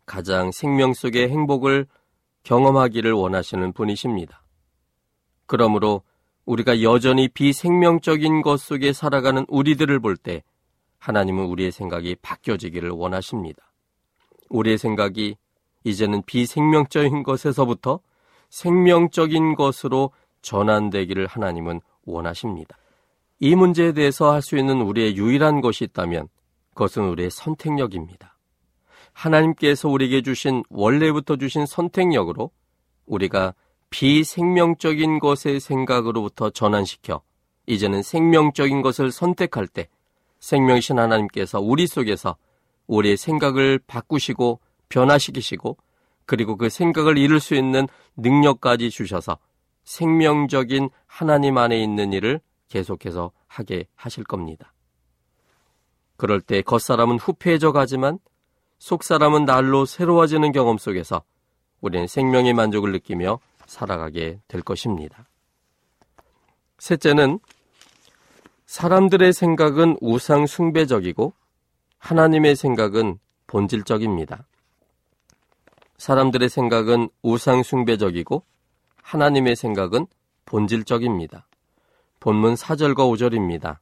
가장 0.05 0.51
생명 0.51 0.93
속의 0.93 1.29
행복을 1.29 1.87
경험하기를 2.43 3.11
원하시는 3.13 3.73
분이십니다. 3.73 4.43
그러므로 5.47 6.03
우리가 6.45 6.83
여전히 6.83 7.27
비생명적인 7.27 8.43
것 8.43 8.59
속에 8.59 8.93
살아가는 8.93 9.45
우리들을 9.47 9.99
볼 9.99 10.17
때 10.17 10.43
하나님은 10.99 11.45
우리의 11.45 11.71
생각이 11.71 12.15
바뀌어지기를 12.21 12.89
원하십니다. 12.89 13.71
우리의 14.49 14.77
생각이 14.77 15.37
이제는 15.83 16.23
비생명적인 16.23 17.23
것에서부터 17.23 17.99
생명적인 18.49 19.55
것으로 19.55 20.11
전환되기를 20.41 21.27
하나님은 21.27 21.81
원하십니다. 22.05 22.77
이 23.39 23.55
문제에 23.55 23.91
대해서 23.91 24.31
할 24.31 24.41
수 24.41 24.57
있는 24.57 24.81
우리의 24.81 25.17
유일한 25.17 25.61
것이 25.61 25.83
있다면 25.83 26.27
그것은 26.69 27.03
우리의 27.09 27.31
선택력입니다. 27.31 28.37
하나님께서 29.13 29.89
우리에게 29.89 30.21
주신 30.21 30.63
원래부터 30.69 31.37
주신 31.37 31.65
선택력으로 31.65 32.51
우리가 33.05 33.53
비생명적인 33.89 35.19
것의 35.19 35.59
생각으로부터 35.59 36.49
전환시켜 36.49 37.21
이제는 37.65 38.03
생명적인 38.03 38.81
것을 38.81 39.11
선택할 39.11 39.67
때 39.67 39.87
생명이신 40.39 40.99
하나님께서 40.99 41.59
우리 41.59 41.87
속에서 41.87 42.35
우리의 42.87 43.17
생각을 43.17 43.79
바꾸시고 43.87 44.59
변화시키시고 44.89 45.77
그리고 46.25 46.57
그 46.57 46.69
생각을 46.69 47.17
이룰 47.17 47.39
수 47.39 47.55
있는 47.55 47.87
능력까지 48.17 48.89
주셔서 48.89 49.37
생명적인 49.85 50.89
하나님 51.07 51.57
안에 51.57 51.81
있는 51.81 52.11
일을 52.13 52.41
계속해서 52.75 53.31
하게 53.47 53.87
하실 53.95 54.25
겁니다. 54.25 54.73
그럴 56.17 56.41
때 56.41 56.61
겉사람은 56.61 57.19
후패해져 57.19 57.71
가지만 57.71 58.19
속사람은 58.79 59.45
날로 59.45 59.85
새로워지는 59.85 60.51
경험 60.51 60.77
속에서 60.77 61.23
우리는 61.79 62.05
생명의 62.05 62.53
만족을 62.53 62.91
느끼며 62.91 63.39
살아가게 63.65 64.41
될 64.49 64.61
것입니다. 64.61 65.25
셋째는 66.79 67.39
사람들의 68.65 69.31
생각은 69.31 69.97
우상 70.01 70.45
숭배적이고 70.45 71.33
하나님의 71.99 72.57
생각은 72.57 73.19
본질적입니다. 73.47 74.45
사람들의 75.97 76.49
생각은 76.49 77.09
우상 77.21 77.63
숭배적이고 77.63 78.43
하나님의 79.01 79.55
생각은 79.55 80.07
본질적입니다. 80.45 81.47
본문 82.25 82.55
4절과 82.55 82.95
5절입니다. 82.95 83.77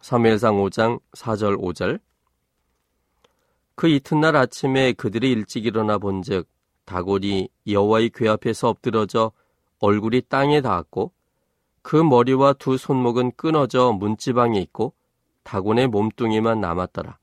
3회상 0.00 0.68
5장 0.68 0.98
4절 1.12 1.60
5절 1.60 2.00
그 3.76 3.86
이튿날 3.86 4.34
아침에 4.34 4.92
그들이 4.94 5.30
일찍 5.30 5.64
일어나 5.64 5.96
본즉 5.96 6.48
다곤이 6.86 7.50
여호와의 7.68 8.10
궤 8.12 8.28
앞에서 8.30 8.68
엎드러져 8.68 9.30
얼굴이 9.78 10.22
땅에 10.22 10.60
닿았고 10.60 11.12
그 11.82 11.94
머리와 11.94 12.54
두 12.54 12.76
손목은 12.76 13.34
끊어져 13.36 13.92
문지방에 13.92 14.58
있고 14.58 14.92
다곤의 15.44 15.86
몸뚱이만 15.86 16.60
남았더라. 16.60 17.16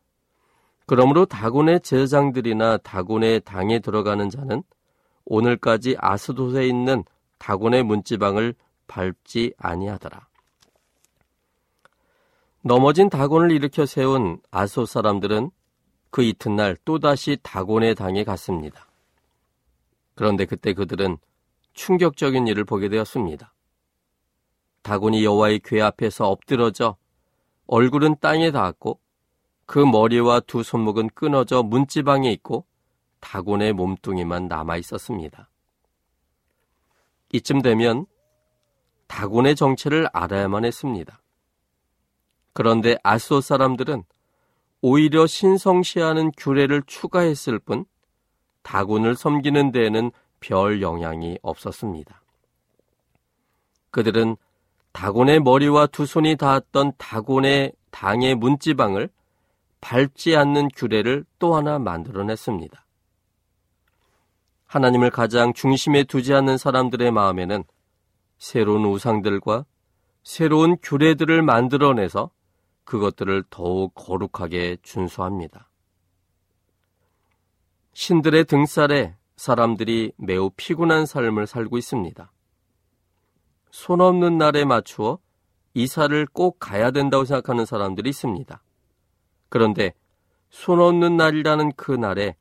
그러므로 0.85 1.25
다곤의 1.25 1.81
제사장들이나 1.81 2.77
다곤의 2.77 3.41
당에 3.41 3.79
들어가는 3.79 4.29
자는 4.29 4.63
오늘까지 5.25 5.97
아스돗에 5.99 6.65
있는 6.65 7.03
다곤의 7.39 7.83
문지방을 7.83 8.55
밟지 8.87 9.53
아니하더라. 9.57 10.28
넘어진 12.61 13.09
다곤을 13.09 13.51
일으켜 13.51 13.85
세운 13.85 14.41
아소 14.51 14.85
사람들은 14.85 15.51
그 16.09 16.23
이튿날 16.23 16.75
또다시 16.83 17.37
다곤의 17.41 17.95
당에 17.95 18.23
갔습니다. 18.23 18.87
그런데 20.15 20.45
그때 20.45 20.73
그들은 20.73 21.17
충격적인 21.73 22.47
일을 22.47 22.65
보게 22.65 22.89
되었습니다. 22.89 23.53
다곤이 24.81 25.23
여호와의 25.23 25.59
궤 25.63 25.81
앞에서 25.81 26.27
엎드러져 26.27 26.97
얼굴은 27.67 28.17
땅에 28.19 28.51
닿았고 28.51 28.99
그 29.65 29.79
머리와 29.79 30.41
두 30.41 30.63
손목은 30.63 31.11
끊어져 31.13 31.63
문지방에 31.63 32.29
있고 32.31 32.65
다곤의 33.19 33.73
몸뚱이만 33.73 34.47
남아 34.47 34.77
있었습니다. 34.77 35.49
이쯤 37.31 37.61
되면 37.61 38.05
다곤의 39.07 39.55
정체를 39.55 40.09
알아야만 40.11 40.65
했습니다. 40.65 41.18
그런데 42.59 42.97
아소 43.03 43.39
사람들은 43.39 44.03
오히려 44.81 45.25
신성시하는 45.25 46.33
규례를 46.35 46.83
추가했을 46.85 47.57
뿐 47.57 47.85
다곤을 48.63 49.15
섬기는 49.15 49.71
데에는 49.71 50.11
별 50.41 50.81
영향이 50.81 51.39
없었습니다. 51.41 52.21
그들은 53.91 54.35
다곤의 54.91 55.39
머리와 55.39 55.87
두 55.87 56.05
손이 56.05 56.35
닿았던 56.35 56.91
다곤의 56.97 57.71
당의 57.91 58.35
문지방을 58.35 59.09
밟지 59.79 60.35
않는 60.35 60.67
규례를 60.75 61.23
또 61.39 61.55
하나 61.55 61.79
만들어냈습니다. 61.79 62.85
하나님을 64.65 65.11
가장 65.11 65.53
중심에 65.53 66.03
두지 66.03 66.33
않는 66.33 66.57
사람들의 66.57 67.09
마음에는 67.09 67.63
새로운 68.37 68.83
우상들과 68.83 69.63
새로운 70.23 70.75
규례들을 70.81 71.41
만들어내서 71.41 72.31
그것들을 72.89 73.43
더욱 73.51 73.93
거룩하게 73.93 74.77
준수합니다. 74.81 75.69
신들의 77.93 78.45
등살에 78.45 79.15
사람들이 79.35 80.13
매우 80.17 80.49
피곤한 80.57 81.05
삶을 81.05 81.45
살고 81.45 81.77
있습니다. 81.77 82.31
손 83.69 84.01
없는 84.01 84.39
날에 84.39 84.65
맞추어 84.65 85.19
이사를 85.75 86.25
꼭 86.33 86.57
가야 86.59 86.89
된다고 86.89 87.25
생각하는 87.25 87.67
사람들이 87.67 88.09
있습니다. 88.09 88.63
그런데 89.49 89.93
손 90.49 90.79
없는 90.79 91.15
날이라는 91.15 91.73
그 91.75 91.91
날에 91.91 92.35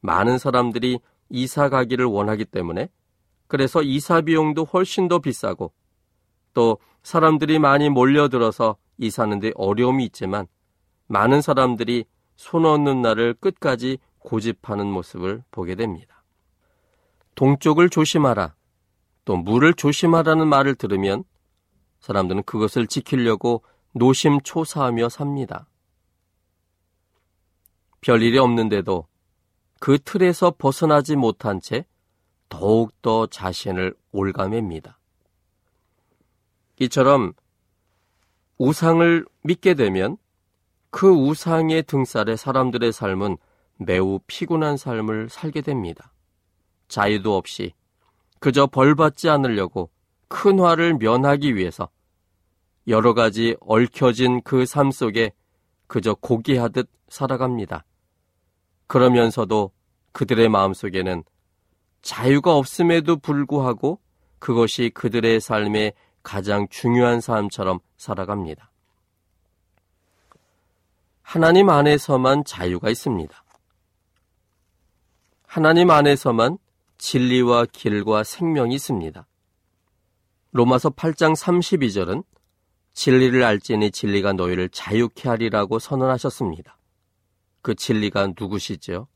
많은 0.00 0.38
사람들이 0.38 0.98
이사 1.28 1.68
가기를 1.68 2.06
원하기 2.06 2.46
때문에 2.46 2.88
그래서 3.48 3.82
이사 3.82 4.22
비용도 4.22 4.64
훨씬 4.64 5.08
더 5.08 5.18
비싸고 5.18 5.74
또 6.54 6.78
사람들이 7.02 7.58
많이 7.58 7.90
몰려들어서 7.90 8.78
이사하는데 9.00 9.52
어려움이 9.56 10.04
있지만 10.06 10.46
많은 11.06 11.42
사람들이 11.42 12.04
손 12.36 12.64
얻는 12.64 13.02
날을 13.02 13.34
끝까지 13.34 13.98
고집하는 14.18 14.86
모습을 14.86 15.42
보게 15.50 15.74
됩니다. 15.74 16.22
동쪽을 17.34 17.88
조심하라. 17.88 18.54
또 19.24 19.36
물을 19.36 19.74
조심하라는 19.74 20.46
말을 20.48 20.74
들으면 20.74 21.24
사람들은 22.00 22.44
그것을 22.44 22.86
지키려고 22.86 23.62
노심초사하며 23.92 25.08
삽니다. 25.08 25.66
별일이 28.00 28.38
없는데도 28.38 29.06
그 29.78 29.98
틀에서 29.98 30.54
벗어나지 30.56 31.16
못한 31.16 31.60
채 31.60 31.86
더욱더 32.48 33.26
자신을 33.26 33.94
올가맵니다. 34.12 34.98
이처럼 36.80 37.34
우상을 38.60 39.24
믿게 39.42 39.72
되면 39.72 40.18
그 40.90 41.08
우상의 41.08 41.84
등살에 41.84 42.36
사람들의 42.36 42.92
삶은 42.92 43.38
매우 43.78 44.20
피곤한 44.26 44.76
삶을 44.76 45.30
살게 45.30 45.62
됩니다. 45.62 46.12
자유도 46.86 47.38
없이 47.38 47.72
그저 48.38 48.66
벌받지 48.66 49.30
않으려고 49.30 49.88
큰 50.28 50.60
화를 50.60 50.98
면하기 50.98 51.56
위해서 51.56 51.88
여러 52.86 53.14
가지 53.14 53.56
얽혀진 53.60 54.42
그 54.42 54.66
삶 54.66 54.90
속에 54.90 55.32
그저 55.86 56.12
고기하듯 56.12 56.90
살아갑니다. 57.08 57.86
그러면서도 58.88 59.72
그들의 60.12 60.50
마음 60.50 60.74
속에는 60.74 61.24
자유가 62.02 62.56
없음에도 62.56 63.16
불구하고 63.16 64.00
그것이 64.38 64.90
그들의 64.92 65.40
삶의 65.40 65.94
가장 66.22 66.68
중요한 66.68 67.20
삶처럼 67.20 67.80
살아갑니다. 67.96 68.70
하나님 71.22 71.70
안에서만 71.70 72.44
자유가 72.44 72.90
있습니다. 72.90 73.44
하나님 75.46 75.90
안에서만 75.90 76.58
진리와 76.98 77.66
길과 77.66 78.24
생명이 78.24 78.74
있습니다. 78.74 79.26
로마서 80.52 80.90
8장 80.90 81.36
32절은 81.36 82.24
진리를 82.92 83.42
알지니 83.42 83.92
진리가 83.92 84.32
너희를 84.32 84.68
자유케 84.68 85.28
하리라고 85.28 85.78
선언하셨습니다. 85.78 86.76
그 87.62 87.74
진리가 87.74 88.34
누구시죠? 88.38 89.06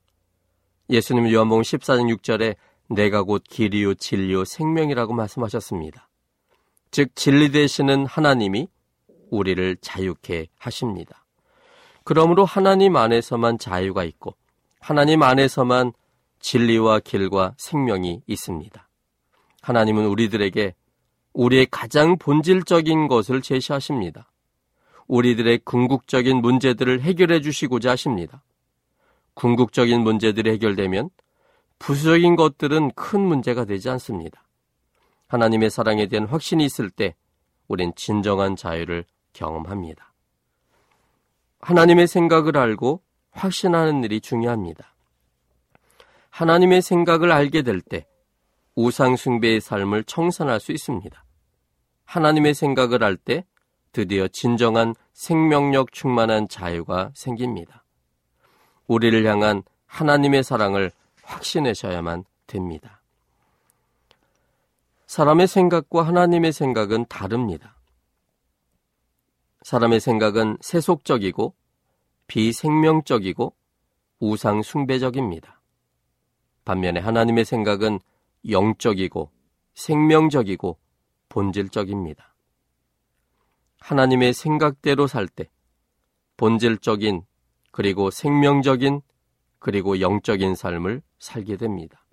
예수님 0.91 1.33
요한복음 1.33 1.63
14장 1.63 2.17
6절에 2.17 2.57
내가 2.89 3.23
곧 3.23 3.43
길이요 3.49 3.95
진리요 3.95 4.45
생명이라고 4.45 5.15
말씀하셨습니다. 5.15 6.09
즉 6.95 7.17
진리 7.17 7.51
되시는 7.51 8.07
하나님이 8.07 8.69
우리를 9.29 9.79
자유케 9.81 10.47
하십니다. 10.57 11.27
그러므로 12.05 12.45
하나님 12.45 12.95
안에서만 12.95 13.59
자유가 13.59 14.05
있고 14.05 14.37
하나님 14.79 15.25
안에서만 15.25 15.93
진리와 16.39 17.01
길과 17.01 17.55
생명이 17.59 18.23
있습니다. 18.29 18.89
하나님은 19.63 20.07
우리들에게 20.07 20.77
우리의 21.33 21.67
가장 21.69 22.17
본질적인 22.17 23.09
것을 23.09 23.43
제시하십니다. 23.43 24.31
우리들의 25.09 25.63
궁극적인 25.65 26.37
문제들을 26.37 27.01
해결해 27.01 27.41
주시고자 27.41 27.91
하십니다. 27.91 28.45
궁극적인 29.35 30.01
문제들이 30.01 30.49
해결되면 30.53 31.11
부수적인 31.81 32.37
것들은 32.37 32.93
큰 32.93 33.21
문제가 33.21 33.65
되지 33.65 33.91
않습니다. 33.91 34.44
하나님의 35.35 35.69
사랑에 35.69 36.07
대한 36.07 36.27
확신이 36.27 36.65
있을 36.65 36.91
때 36.91 37.17
우린 37.67 37.93
진정한 37.97 38.55
자유를 38.55 39.05
경험합니다. 39.33 40.13
하나님의 41.59 42.07
생각을 42.07 42.57
알고 42.57 43.03
확신하는 43.33 44.05
일이 44.05 44.21
중요합니다. 44.21 44.95
하나님의 46.31 46.83
생각을 46.83 47.33
알게 47.33 47.63
될 47.63 47.81
때 47.81 48.07
우상숭배의 48.77 49.61
삶을 49.61 50.05
청산할 50.05 50.61
수 50.61 50.71
있습니다. 50.71 51.25
하나님의 52.05 52.55
생각을 52.55 53.03
알때 53.03 53.45
드디어 53.91 54.29
진정한 54.29 54.95
생명력 55.13 55.91
충만한 55.93 56.47
자유가 56.47 57.11
생깁니다. 57.15 57.85
우리를 58.87 59.27
향한 59.27 59.65
하나님의 59.87 60.45
사랑을 60.45 60.93
확신하셔야만 61.23 62.25
됩니다. 62.47 63.04
사람의 65.15 65.47
생각과 65.47 66.03
하나님의 66.03 66.51
생각은 66.51 67.07
다릅니다. 67.09 67.81
사람의 69.63 70.01
생각은 70.01 70.59
세속적이고 70.61 71.55
비생명적이고 72.27 73.55
우상 74.19 74.63
숭배적입니다. 74.63 75.61
반면에 76.65 76.99
하나님의 76.99 77.45
생각은 77.45 78.01
영적이고 78.49 79.31
생명적이고 79.75 80.81
본질적입니다. 81.29 82.35
하나님의 83.79 84.33
생각대로 84.33 85.07
살 85.07 85.29
때 85.29 85.49
본질적인 86.37 87.23
그리고 87.71 88.11
생명적인 88.11 89.01
그리고 89.61 90.01
영적인 90.01 90.57
삶을 90.57 91.03
살게 91.21 91.57
됩니다. 91.57 92.05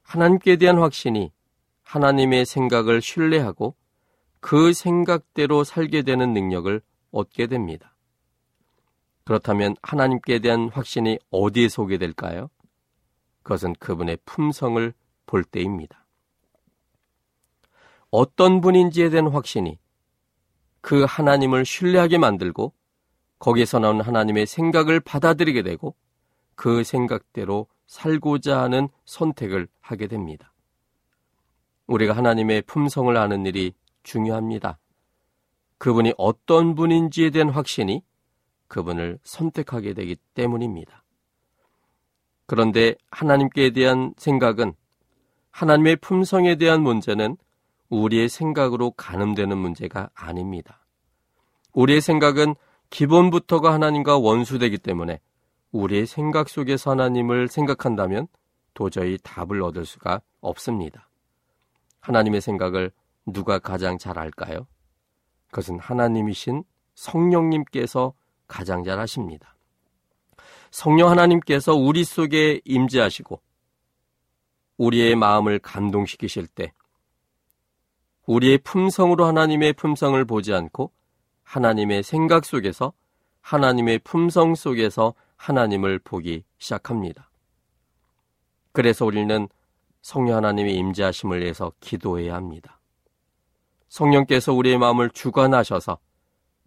하나님께 0.00 0.56
대한 0.56 0.78
확신이 0.78 1.33
하나님의 1.94 2.44
생각을 2.44 3.00
신뢰하고 3.00 3.76
그 4.40 4.72
생각대로 4.72 5.62
살게 5.62 6.02
되는 6.02 6.32
능력을 6.32 6.82
얻게 7.12 7.46
됩니다. 7.46 7.94
그렇다면 9.22 9.76
하나님께 9.80 10.40
대한 10.40 10.70
확신이 10.70 11.20
어디에 11.30 11.68
소개 11.68 11.96
될까요? 11.96 12.50
그것은 13.44 13.74
그분의 13.74 14.18
품성을 14.24 14.92
볼 15.26 15.44
때입니다. 15.44 16.04
어떤 18.10 18.60
분인지에 18.60 19.10
대한 19.10 19.28
확신이 19.28 19.78
그 20.80 21.04
하나님을 21.08 21.64
신뢰하게 21.64 22.18
만들고 22.18 22.72
거기에서 23.38 23.78
나온 23.78 24.00
하나님의 24.00 24.46
생각을 24.46 24.98
받아들이게 24.98 25.62
되고 25.62 25.94
그 26.56 26.82
생각대로 26.82 27.68
살고자 27.86 28.60
하는 28.60 28.88
선택을 29.04 29.68
하게 29.80 30.08
됩니다. 30.08 30.53
우리가 31.86 32.14
하나님의 32.14 32.62
품성을 32.62 33.16
아는 33.16 33.46
일이 33.46 33.72
중요합니다. 34.02 34.78
그분이 35.78 36.14
어떤 36.16 36.74
분인지에 36.74 37.30
대한 37.30 37.50
확신이 37.50 38.02
그분을 38.68 39.18
선택하게 39.22 39.94
되기 39.94 40.16
때문입니다. 40.34 41.04
그런데 42.46 42.94
하나님께 43.10 43.70
대한 43.70 44.14
생각은 44.16 44.74
하나님의 45.50 45.96
품성에 45.96 46.56
대한 46.56 46.82
문제는 46.82 47.36
우리의 47.88 48.28
생각으로 48.28 48.90
가늠되는 48.92 49.56
문제가 49.56 50.10
아닙니다. 50.14 50.84
우리의 51.74 52.00
생각은 52.00 52.54
기본부터가 52.90 53.72
하나님과 53.72 54.18
원수되기 54.18 54.78
때문에 54.78 55.20
우리의 55.72 56.06
생각 56.06 56.48
속에서 56.48 56.92
하나님을 56.92 57.48
생각한다면 57.48 58.28
도저히 58.74 59.18
답을 59.22 59.62
얻을 59.62 59.84
수가 59.84 60.20
없습니다. 60.40 61.08
하나님의 62.04 62.42
생각을 62.42 62.90
누가 63.26 63.58
가장 63.58 63.96
잘 63.96 64.18
알까요? 64.18 64.66
그것은 65.46 65.78
하나님이신 65.78 66.62
성령님께서 66.94 68.12
가장 68.46 68.84
잘 68.84 69.00
아십니다. 69.00 69.56
성령 70.70 71.08
하나님께서 71.10 71.74
우리 71.74 72.04
속에 72.04 72.60
임재하시고 72.64 73.40
우리의 74.76 75.16
마음을 75.16 75.58
감동시키실 75.60 76.46
때 76.48 76.72
우리의 78.26 78.58
품성으로 78.58 79.24
하나님의 79.24 79.72
품성을 79.72 80.22
보지 80.26 80.52
않고 80.52 80.92
하나님의 81.42 82.02
생각 82.02 82.44
속에서 82.44 82.92
하나님의 83.40 84.00
품성 84.00 84.54
속에서 84.54 85.14
하나님을 85.36 86.00
보기 86.00 86.44
시작합니다. 86.58 87.30
그래서 88.72 89.06
우리는 89.06 89.48
성령 90.04 90.36
하나님의 90.36 90.74
임재하심을 90.74 91.40
위해서 91.40 91.72
기도해야 91.80 92.34
합니다. 92.34 92.78
성령께서 93.88 94.52
우리의 94.52 94.76
마음을 94.76 95.08
주관하셔서 95.08 95.96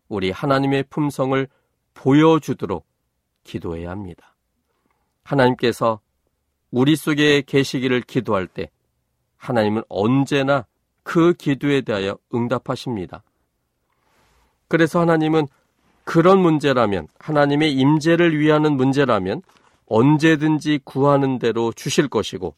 우리 0.08 0.32
하나님의 0.32 0.86
품성을 0.90 1.48
보여주도록 1.94 2.88
기도해야 3.44 3.92
합니다. 3.92 4.36
하나님께서 5.22 6.00
우리 6.72 6.96
속에 6.96 7.44
계시기를 7.44 8.02
기도할 8.02 8.48
때 8.48 8.72
하나님은 9.36 9.84
언제나 9.88 10.66
그 11.04 11.34
기도에 11.34 11.82
대하여 11.82 12.18
응답하십니다. 12.34 13.22
그래서 14.68 15.00
하나님은 15.00 15.48
그런 16.06 16.40
문제라면 16.40 17.08
하나님의 17.20 17.72
임재를 17.74 18.40
위하는 18.40 18.76
문제라면 18.76 19.44
언제든지 19.86 20.80
구하는 20.84 21.38
대로 21.38 21.72
주실 21.72 22.08
것이고 22.08 22.56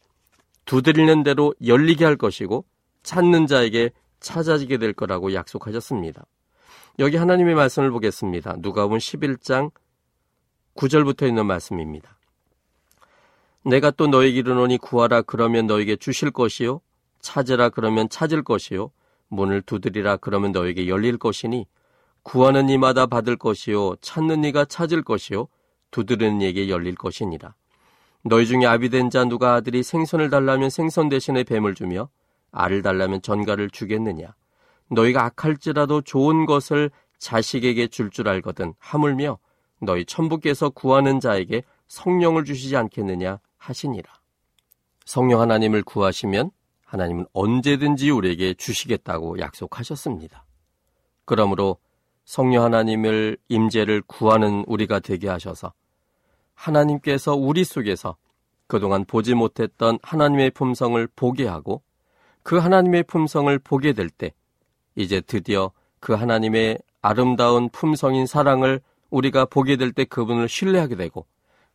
두드리는 0.70 1.24
대로 1.24 1.52
열리게 1.66 2.04
할 2.04 2.14
것이고 2.14 2.64
찾는 3.02 3.48
자에게 3.48 3.90
찾아지게 4.20 4.78
될 4.78 4.92
거라고 4.92 5.34
약속하셨습니다. 5.34 6.24
여기 7.00 7.16
하나님의 7.16 7.56
말씀을 7.56 7.90
보겠습니다. 7.90 8.54
누가복음 8.60 8.98
11장 8.98 9.72
9절부터 10.76 11.26
있는 11.26 11.46
말씀입니다. 11.46 12.16
내가 13.64 13.90
또 13.90 14.06
너에게 14.06 14.38
이르노니 14.38 14.78
구하라 14.78 15.22
그러면 15.22 15.66
너에게 15.66 15.96
주실 15.96 16.30
것이요 16.30 16.80
찾으라 17.20 17.70
그러면 17.70 18.08
찾을 18.08 18.44
것이요 18.44 18.92
문을 19.26 19.62
두드리라 19.62 20.18
그러면 20.18 20.52
너에게 20.52 20.86
열릴 20.86 21.18
것이니 21.18 21.66
구하는 22.22 22.68
이마다 22.68 23.06
받을 23.06 23.36
것이요 23.36 23.96
찾는 24.02 24.44
이가 24.44 24.66
찾을 24.66 25.02
것이요 25.02 25.48
두드리는 25.90 26.40
이에게 26.42 26.68
열릴 26.68 26.94
것이니라. 26.94 27.56
너희 28.22 28.46
중에 28.46 28.66
아비된 28.66 29.10
자 29.10 29.24
누가 29.24 29.54
아들이 29.54 29.82
생선을 29.82 30.30
달라면 30.30 30.70
생선 30.70 31.08
대신에 31.08 31.42
뱀을 31.44 31.74
주며 31.74 32.08
알을 32.52 32.82
달라면 32.82 33.22
전가를 33.22 33.70
주겠느냐? 33.70 34.34
너희가 34.88 35.24
악할지라도 35.24 36.02
좋은 36.02 36.46
것을 36.46 36.90
자식에게 37.18 37.86
줄줄 37.86 38.10
줄 38.10 38.28
알거든 38.28 38.74
하물며 38.78 39.38
너희 39.80 40.04
천부께서 40.04 40.70
구하는 40.70 41.20
자에게 41.20 41.62
성령을 41.88 42.44
주시지 42.44 42.76
않겠느냐 42.76 43.38
하시니라. 43.56 44.12
성령 45.04 45.40
하나님을 45.40 45.82
구하시면 45.82 46.50
하나님은 46.84 47.26
언제든지 47.32 48.10
우리에게 48.10 48.54
주시겠다고 48.54 49.38
약속하셨습니다. 49.38 50.44
그러므로 51.24 51.78
성령 52.24 52.64
하나님을 52.64 53.38
임재를 53.48 54.02
구하는 54.06 54.64
우리가 54.66 55.00
되게 55.00 55.28
하셔서 55.28 55.72
하나님께서 56.60 57.34
우리 57.34 57.64
속에서 57.64 58.16
그동안 58.66 59.04
보지 59.04 59.34
못했던 59.34 59.98
하나님의 60.02 60.50
품성을 60.50 61.08
보게 61.16 61.46
하고 61.46 61.82
그 62.42 62.58
하나님의 62.58 63.04
품성을 63.04 63.58
보게 63.60 63.92
될 63.92 64.10
때 64.10 64.32
이제 64.94 65.20
드디어 65.20 65.72
그 66.00 66.12
하나님의 66.12 66.78
아름다운 67.02 67.68
품성인 67.70 68.26
사랑을 68.26 68.80
우리가 69.10 69.46
보게 69.46 69.76
될 69.76 69.92
때 69.92 70.04
그분을 70.04 70.48
신뢰하게 70.48 70.96
되고 70.96 71.26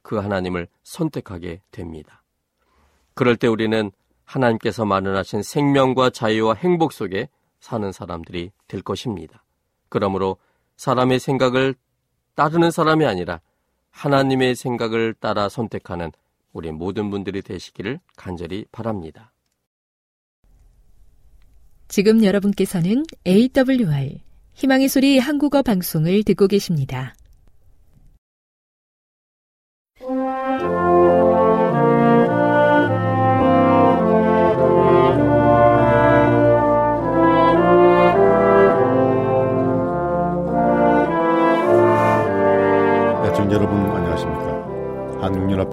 그 0.02 0.18
하나님을 0.18 0.68
선택하게 0.84 1.62
됩니다. 1.72 2.24
그럴 3.16 3.36
때 3.36 3.48
우리는 3.48 3.92
하나님께서 4.24 4.86
마련하신 4.86 5.42
생명과 5.42 6.12
자유와 6.12 6.56
행복 6.56 6.94
속에 6.94 7.30
사는 7.60 7.92
사람들이 7.92 8.52
될 8.68 8.82
것입니다. 8.82 9.44
그러므로 9.90 10.38
사람의 10.78 11.20
생각을 11.20 11.76
따르는 12.36 12.70
사람이 12.70 13.06
아니라 13.06 13.42
하나님의 13.96 14.56
생각을 14.56 15.14
따라 15.14 15.48
선택하는 15.48 16.12
우리 16.52 16.72
모든 16.72 17.10
분들이 17.10 17.42
되시기를 17.42 18.00
간절히 18.18 18.66
바랍니다. 18.72 19.32
지금 21.88 22.24
여러분께서는 22.24 23.06
AWR 23.26 24.20
희망의 24.54 24.90
소리 24.90 25.18
한국어 25.18 25.62
방송을 25.62 26.24
듣고 26.24 26.48
계십니다. 26.48 27.16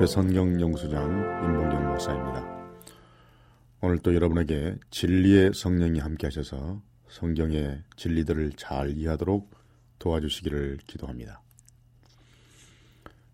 한국연합회 0.03 0.07
성경 0.07 0.61
연구소장 0.61 1.45
임봉경 1.45 1.89
목사입니다. 1.89 2.45
오늘 3.81 3.99
또 4.01 4.15
여러분에게 4.15 4.77
진리의 4.91 5.53
성령이 5.55 6.01
함께 6.01 6.27
하셔서 6.27 6.83
성경의 7.09 7.83
진리들을 7.97 8.53
잘 8.57 8.91
이해하도록 8.91 9.51
도와주시기를 9.99 10.79
기도합니다. 10.87 11.41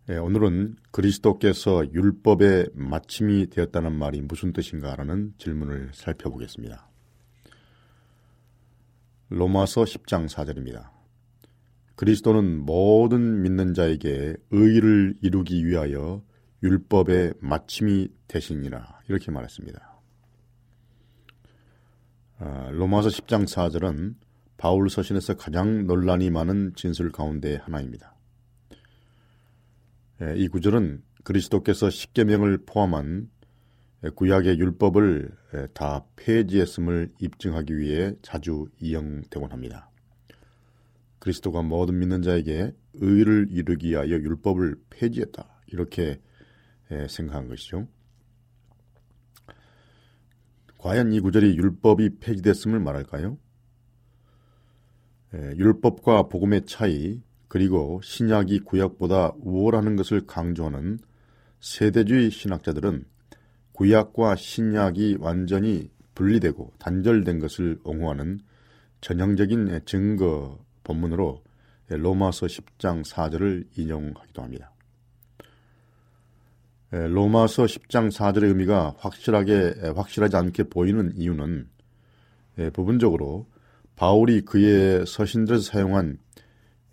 네, 0.06 0.18
오늘은 0.18 0.76
그리스도께서 0.90 1.90
율법의 1.92 2.70
마침이 2.74 3.48
되었다는 3.50 3.92
말이 3.92 4.20
무슨 4.20 4.52
뜻인가라는 4.52 5.34
질문을 5.38 5.90
살펴보겠습니다. 5.94 6.88
로마서 9.30 9.84
10장 9.84 10.28
4절입니다. 10.28 10.90
그리스도는 11.96 12.58
모든 12.58 13.42
믿는 13.42 13.74
자에게 13.74 14.36
의를 14.50 15.14
이루기 15.20 15.66
위하여 15.66 16.22
율법의 16.62 17.34
마침이 17.40 18.08
되시니라 18.26 19.00
이렇게 19.08 19.30
말했습니다. 19.30 20.00
아, 22.40 22.70
로마서 22.72 23.08
10장 23.08 23.44
4절은 23.44 24.14
바울 24.56 24.90
서신에서 24.90 25.36
가장 25.36 25.86
논란이 25.86 26.30
많은 26.30 26.72
진술 26.74 27.10
가운데 27.10 27.56
하나입니다. 27.56 28.14
예, 30.22 30.34
이 30.36 30.48
구절은 30.48 31.02
그리스도께서 31.22 31.90
십계명을 31.90 32.64
포함한 32.66 33.30
구약의 34.14 34.58
율법을 34.58 35.30
예, 35.54 35.66
다 35.74 36.04
폐지했음을 36.16 37.12
입증하기 37.20 37.76
위해 37.76 38.14
자주 38.22 38.66
이용되곤 38.80 39.52
합니다. 39.52 39.90
그리스도가 41.20 41.62
모든 41.62 41.98
믿는 41.98 42.22
자에게 42.22 42.72
의를 42.94 43.48
이루기 43.50 43.90
위하여 43.90 44.10
율법을 44.10 44.76
폐지했다. 44.90 45.62
이렇게 45.66 46.02
예, 46.02 46.20
생각한 47.08 47.48
것이죠. 47.48 47.86
과연 50.78 51.12
이 51.12 51.20
구절이 51.20 51.56
율법이 51.56 52.18
폐지됐음을 52.20 52.78
말할까요? 52.78 53.36
예, 55.34 55.38
율법과 55.56 56.28
복음의 56.28 56.66
차이 56.66 57.20
그리고 57.48 58.00
신약이 58.02 58.60
구약보다 58.60 59.32
우월하는 59.38 59.96
것을 59.96 60.26
강조하는 60.26 60.98
세대주의 61.60 62.30
신학자들은 62.30 63.04
구약과 63.72 64.36
신약이 64.36 65.18
완전히 65.20 65.90
분리되고 66.14 66.72
단절된 66.78 67.38
것을 67.38 67.78
옹호하는 67.84 68.40
전형적인 69.00 69.80
증거 69.84 70.58
본문으로 70.84 71.42
로마서 71.88 72.46
10장 72.46 73.04
4절을 73.04 73.66
인용하기도 73.76 74.42
합니다. 74.42 74.72
로마서 76.90 77.64
10장 77.64 78.10
4절의 78.10 78.44
의미가 78.44 78.94
확실하게 78.98 79.92
확실하지 79.94 80.36
않게 80.36 80.64
보이는 80.64 81.12
이유는 81.16 81.68
부분적으로 82.72 83.46
바울이 83.94 84.40
그의 84.42 85.04
서신들에서 85.06 85.62
사용한 85.62 86.18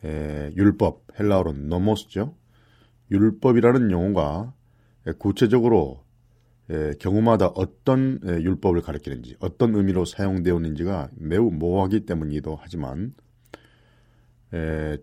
율법 0.04 1.04
헬라어로 1.18 1.54
노모스죠. 1.54 2.36
율법이라는 3.10 3.92
용어가 3.92 4.54
구체적으로 5.18 6.04
경우마다 7.00 7.48
어떤 7.48 8.20
율법을 8.24 8.82
가리키는지 8.82 9.38
어떤 9.40 9.76
의미로 9.76 10.04
사용되었는지가 10.04 11.12
매우 11.16 11.52
모호하기 11.52 12.06
때문이기도 12.06 12.58
하지만 12.60 13.14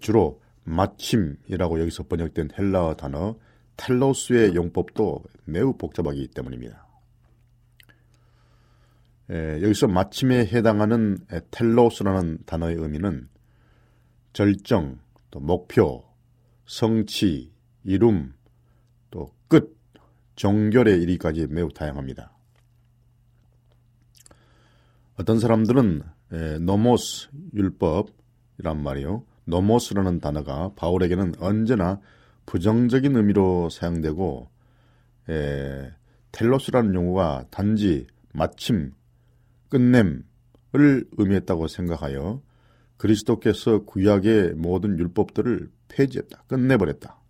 주로 0.01 0.43
마침이라고 0.65 1.81
여기서 1.81 2.03
번역된 2.09 2.51
헬라어 2.59 2.97
단어 2.97 3.37
텔로스의 3.77 4.55
용법도 4.55 5.23
매우 5.45 5.77
복잡하기 5.77 6.29
때문입니다. 6.29 6.87
여기서 9.31 9.89
마침에 9.89 10.47
해당하는 10.47 11.19
텔로스라는 11.51 12.41
단어의 12.45 12.77
의미는 12.77 13.29
절정, 14.33 14.99
또 15.31 15.41
목표, 15.41 16.05
성취, 16.67 17.51
이룸, 17.85 18.35
또 19.11 19.35
끝, 19.49 19.77
종결에 20.37 20.97
이르기까지 20.97 21.47
매우 21.49 21.71
다양합니다. 21.71 22.33
어떤 25.19 25.39
사람들은 25.39 26.03
노모스 26.61 27.29
율법이란 27.55 28.83
말이요. 28.83 29.25
노모스라는 29.45 30.21
단어가 30.21 30.73
바울에게는 30.77 31.35
언제나 31.39 32.01
부정적인 32.47 33.17
의미로 33.17 33.69
사용되고 33.71 34.49
에, 35.29 35.91
텔로스라는 36.33 36.95
용어가 36.95 37.45
단지 37.51 38.07
마침, 38.33 38.93
끝냄을 39.69 40.25
의미했다고 40.73 41.69
생각하여 41.69 42.43
그리스도께서 42.97 43.85
구약의 43.85 44.55
모든 44.55 44.99
율법들을 44.99 45.71
폐지했다, 45.89 46.45
끝내버렸다. 46.47 47.21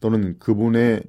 또는 0.00 0.38
그분의 0.38 1.02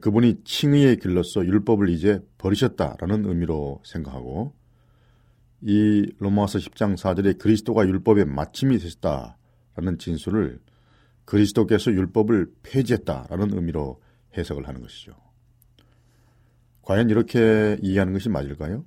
그분이 0.00 0.44
칭의의 0.44 0.98
길로서 0.98 1.44
율법을 1.44 1.88
이제 1.88 2.20
버리셨다라는 2.38 3.26
의미로 3.26 3.82
생각하고 3.84 4.54
이 5.60 6.12
로마서 6.18 6.58
10장 6.58 6.96
4절에 6.96 7.38
그리스도가 7.38 7.86
율법의 7.86 8.26
마침이 8.26 8.78
되셨다라는 8.78 9.98
진술을 9.98 10.60
그리스도께서 11.24 11.92
율법을 11.92 12.52
폐지했다라는 12.62 13.54
의미로 13.54 14.00
해석을 14.36 14.66
하는 14.66 14.80
것이죠. 14.80 15.12
과연 16.82 17.10
이렇게 17.10 17.76
이해하는 17.80 18.12
것이 18.12 18.28
맞을까요? 18.28 18.84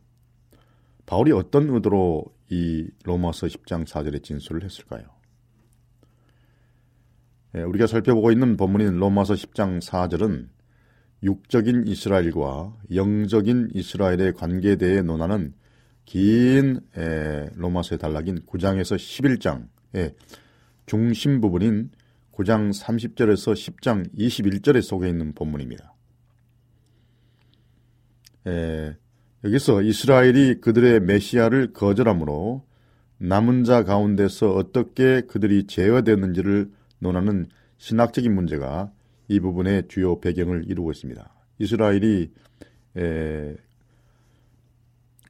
바울이 1.05 1.31
어떤 1.31 1.69
의도로 1.69 2.25
이 2.49 2.87
로마서 3.03 3.47
10장 3.47 3.85
4절의 3.85 4.23
진술을 4.23 4.63
했을까요? 4.63 5.03
예, 7.55 7.61
우리가 7.61 7.87
살펴보고 7.87 8.31
있는 8.31 8.57
본문인 8.57 8.97
로마서 8.97 9.35
10장 9.35 9.81
4절은 9.81 10.49
육적인 11.23 11.87
이스라엘과 11.87 12.75
영적인 12.93 13.69
이스라엘의 13.73 14.33
관계에 14.33 14.75
대해 14.75 15.01
논하는 15.01 15.53
긴 16.03 16.81
로마서의 17.55 17.97
단락인 17.97 18.45
9장에서 18.45 18.95
11장의 18.95 20.13
중심 20.85 21.41
부분인 21.41 21.89
9장 22.35 22.71
30절에서 22.71 23.53
10장 23.53 24.13
21절에 24.17 24.81
속해 24.81 25.07
있는 25.07 25.33
본문입니다. 25.33 25.93
에, 28.47 28.95
여기서 29.43 29.81
이스라엘이 29.81 30.59
그들의 30.59 30.99
메시아를 31.01 31.73
거절함으로 31.73 32.65
남은 33.17 33.63
자 33.63 33.83
가운데서 33.83 34.53
어떻게 34.53 35.21
그들이 35.21 35.65
제어되었는지를 35.67 36.71
논하는 36.99 37.47
신학적인 37.77 38.33
문제가 38.33 38.91
이 39.27 39.39
부분의 39.39 39.87
주요 39.87 40.19
배경을 40.19 40.65
이루고 40.67 40.91
있습니다. 40.91 41.33
이스라엘이 41.59 42.31
에, 42.97 43.55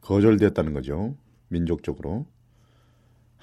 거절되었다는 0.02 0.74
거죠. 0.74 1.16
민족적으로. 1.50 2.26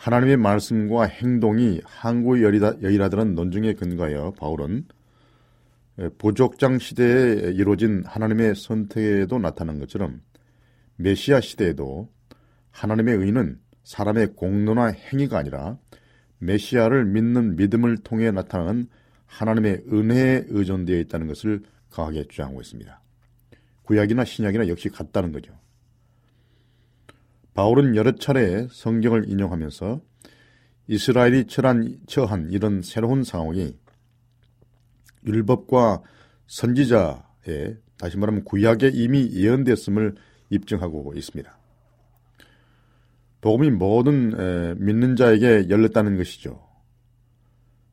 하나님의 0.03 0.36
말씀과 0.36 1.05
행동이 1.05 1.80
항구의 1.84 2.42
여일하다는 2.82 3.36
논증에 3.36 3.74
근거하여 3.74 4.32
바울은 4.32 4.84
보족장 6.18 6.80
시대에 6.80 7.53
이루어진 7.53 8.03
하나님의 8.05 8.57
선택에도 8.57 9.38
나타난 9.38 9.78
것처럼 9.78 10.20
메시아 10.96 11.40
시대에도 11.40 12.09
하나님의 12.72 13.14
의는 13.14 13.61
사람의 13.84 14.32
공로나 14.34 14.86
행위가 14.86 15.38
아니라 15.38 15.78
메시아를 16.38 17.05
믿는 17.05 17.55
믿음을 17.55 17.98
통해 17.98 18.32
나타나는 18.32 18.88
하나님의 19.26 19.84
은혜에 19.92 20.46
의존되어 20.48 20.98
있다는 20.98 21.28
것을 21.28 21.62
강하게 21.90 22.26
주장하고 22.26 22.61
있습니다. 22.61 23.00
구약이나 23.84 24.24
신약이나 24.24 24.66
역시 24.66 24.88
같다는 24.88 25.30
거죠. 25.30 25.57
바울은 27.55 27.96
여러 27.96 28.12
차례 28.12 28.66
성경을 28.70 29.28
인용하면서 29.28 30.00
이스라엘이 30.88 31.46
처한, 31.46 31.98
처한 32.07 32.50
이런 32.50 32.82
새로운 32.82 33.24
상황이 33.24 33.76
율법과 35.26 36.03
선지자의 36.46 37.76
다시 37.98 38.16
말하면 38.16 38.44
구약에 38.44 38.90
이미 38.92 39.30
예언됐음을 39.32 40.14
입증하고 40.50 41.12
있습니다. 41.14 41.59
복음이 43.40 43.70
모든 43.70 44.38
에, 44.38 44.74
믿는 44.78 45.16
자에게 45.16 45.68
열렸다는 45.68 46.16
것이죠. 46.16 46.66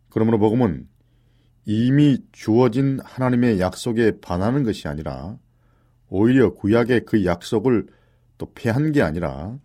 그러므로 0.10 0.40
복음은 0.40 0.88
이미 1.66 2.18
주어진 2.32 3.00
하나님의 3.04 3.60
약속에 3.60 4.20
반하는 4.22 4.64
것이 4.64 4.88
아니라 4.88 5.38
오히려 6.08 6.54
구약의 6.54 7.06
그 7.06 7.26
약속을 7.26 7.88
또 8.40 8.52
패한 8.56 8.94
게 8.94 9.04
아니라 9.04 9.60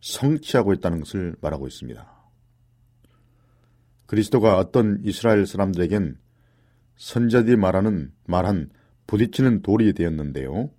성취하고 0.00 0.72
있다는 0.72 1.00
것을 1.00 1.36
말하고 1.42 1.66
있습니다. 1.66 2.10
그리스도가 4.06 4.56
어떤 4.56 5.00
이스라엘 5.04 5.46
사람들에겐 5.46 6.16
선자들이 6.96 7.56
말하는 7.56 8.12
말한 8.24 8.70
부딪히는 9.06 9.60
돌이 9.62 9.92
되었는데요. 9.92 10.70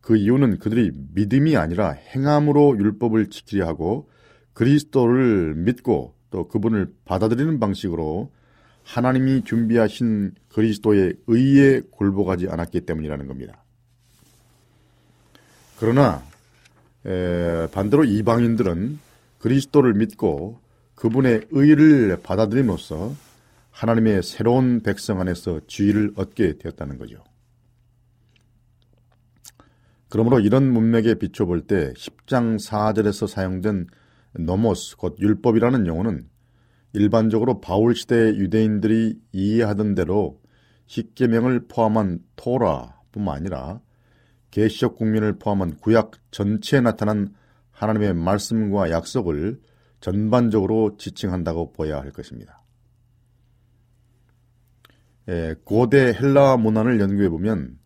그 0.00 0.16
이유는 0.16 0.58
그들이 0.58 0.92
믿음이 1.14 1.56
아니라 1.56 1.90
행함으로 1.90 2.76
율법을 2.78 3.30
지키려 3.30 3.66
하고 3.66 4.10
그리스도를 4.52 5.54
믿고 5.54 6.14
또 6.30 6.48
그분을 6.48 6.92
받아들이는 7.04 7.58
방식으로 7.58 8.32
하나님이 8.84 9.44
준비하신 9.44 10.34
그리스도의 10.48 11.14
의에 11.26 11.80
굴복하지 11.90 12.48
않았기 12.48 12.82
때문이라는 12.82 13.26
겁니다. 13.28 13.64
그러나 15.78 16.22
에, 17.06 17.66
반대로 17.68 18.04
이방인들은 18.04 18.98
그리스도를 19.38 19.94
믿고 19.94 20.60
그분의 20.94 21.48
의를 21.50 22.18
받아들임으로써 22.22 23.12
하나님의 23.70 24.22
새로운 24.22 24.82
백성 24.82 25.20
안에서 25.20 25.60
지위를 25.66 26.12
얻게 26.16 26.58
되었다는 26.58 26.98
거죠. 26.98 27.24
그러므로 30.08 30.40
이런 30.40 30.70
문맥에 30.70 31.14
비춰볼 31.14 31.62
때 31.62 31.92
10장 31.94 32.62
4절에서 32.62 33.26
사용된 33.26 33.86
노모스 34.34 34.96
곧 34.96 35.16
율법이라는 35.18 35.86
용어는 35.86 36.28
일반적으로 36.92 37.60
바울 37.60 37.96
시대 37.96 38.28
유대인들이 38.28 39.18
이해하던 39.32 39.94
대로 39.94 40.38
십계명을 40.86 41.66
포함한 41.68 42.20
토라뿐만 42.36 43.36
아니라 43.36 43.80
계시적 44.52 44.94
측면을 44.96 45.38
포함한 45.38 45.78
구약 45.78 46.12
전체에 46.30 46.80
나타난 46.80 47.34
하나님의 47.72 48.14
말씀과 48.14 48.90
약속을 48.90 49.60
전반적으로 50.00 50.96
지칭한다고 50.98 51.72
보아야 51.72 51.98
할 51.98 52.12
것입니다. 52.12 52.62
예, 55.28 55.54
고대 55.64 56.12
헬라 56.12 56.58
문화를 56.58 57.00
연구해 57.00 57.28
보면 57.28 57.78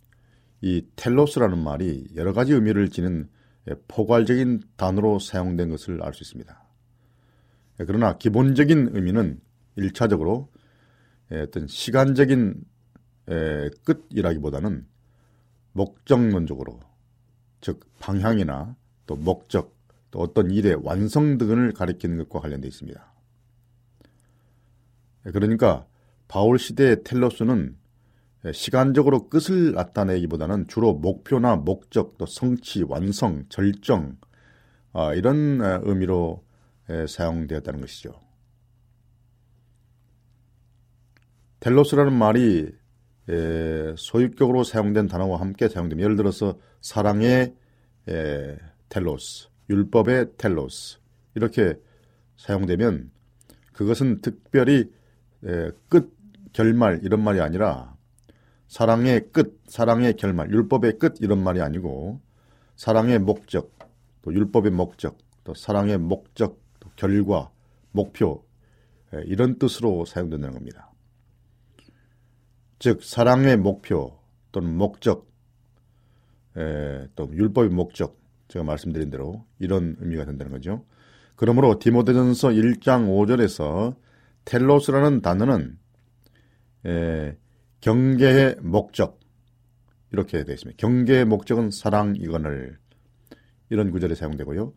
이 0.61 0.85
텔로스라는 0.97 1.63
말이 1.63 2.09
여러 2.17 2.33
가지 2.33 2.53
의미를 2.53 2.91
지닌 2.91 3.29
예, 3.69 3.75
포괄적인 3.89 4.63
단어로 4.77 5.19
사용된 5.19 5.71
것을 5.71 6.03
알 6.03 6.15
수 6.15 6.25
있습니다. 6.25 6.65
예, 7.81 7.85
그러나 7.85 8.17
기본적인 8.19 8.91
의미는 8.93 9.41
1차적으로 9.79 10.49
예, 11.33 11.41
어떤 11.41 11.67
시간적인 11.67 12.65
끝이라기보다는 13.85 14.87
목적론적으로 15.77 16.81
즉 17.61 17.81
방향이나 18.01 18.77
또 19.07 19.17
목적, 19.17 19.77
또 20.11 20.21
어떤 20.21 20.51
일의 20.51 20.77
완성 20.83 21.39
등을 21.39 21.73
가리키는 21.73 22.19
것과 22.19 22.41
관련되어 22.41 22.69
있습니다. 22.69 23.13
그러니까 25.25 25.87
바울 26.29 26.59
시대의 26.59 27.05
텔로스는 27.05 27.77
시간적으로 28.53 29.29
끝을 29.29 29.73
나타내기보다는 29.73 30.69
주로 30.69 30.95
목표나 30.95 31.57
목적, 31.57 32.17
또 32.19 32.27
성취, 32.27 32.83
완성, 32.83 33.45
절정 33.49 34.17
아, 34.93 35.13
이런 35.15 35.61
의미로 35.83 36.45
사용되었다는 37.09 37.81
것이죠. 37.81 38.13
텔로스라는 41.61 42.13
말이 42.13 42.73
소유격으로 43.97 44.65
사용된 44.65 45.09
단어와 45.09 45.41
함께 45.41 45.69
사용되면 45.69 46.03
예를 46.03 46.17
들어서 46.17 46.59
사랑의 46.81 47.55
텔로스, 48.89 49.49
율법의 49.69 50.37
텔로스 50.39 50.99
이렇게 51.35 51.75
사용되면 52.37 53.11
그것은 53.73 54.21
특별히 54.21 54.91
끝, 55.89 56.15
결말 56.53 57.01
이런 57.03 57.23
말이 57.23 57.41
아니라 57.41 57.97
사랑의 58.69 59.29
끝, 59.33 59.61
사랑의 59.67 60.15
결말, 60.17 60.51
율법의 60.51 60.99
끝 60.99 61.17
이런 61.21 61.43
말이 61.43 61.61
아니고 61.61 62.21
사랑의 62.77 63.19
목적, 63.19 63.77
또 64.23 64.33
율법의 64.33 64.71
목적, 64.73 65.19
또 65.45 65.55
사랑의 65.55 65.99
목적, 65.99 66.61
또 66.81 66.91
결과, 66.97 67.51
목표 67.91 68.45
이런 69.25 69.59
뜻으로 69.59 70.05
사용된다는 70.05 70.55
겁니다. 70.55 70.93
즉 72.79 73.03
사랑의 73.03 73.57
목표 73.57 74.19
또는 74.53 74.77
목적, 74.77 75.31
또 77.15 77.31
율법의 77.33 77.71
목적 77.71 78.19
제가 78.49 78.65
말씀드린 78.65 79.11
대로 79.11 79.45
이런 79.59 79.97
의미가 80.01 80.25
된다는 80.25 80.53
거죠. 80.53 80.85
그러므로 81.35 81.79
디모데전서 81.79 82.51
1장 82.51 83.09
5절에서 83.09 83.97
텔로스라는 84.45 85.21
단어는 85.21 85.79
에, 86.87 87.37
경계의 87.81 88.57
목적 88.63 89.21
이렇게 90.13 90.45
되어 90.45 90.55
있습니다. 90.55 90.77
경계의 90.79 91.25
목적은 91.27 91.71
사랑이거늘 91.71 92.79
이런 93.69 93.91
구절에 93.91 94.15
사용되고요. 94.15 94.73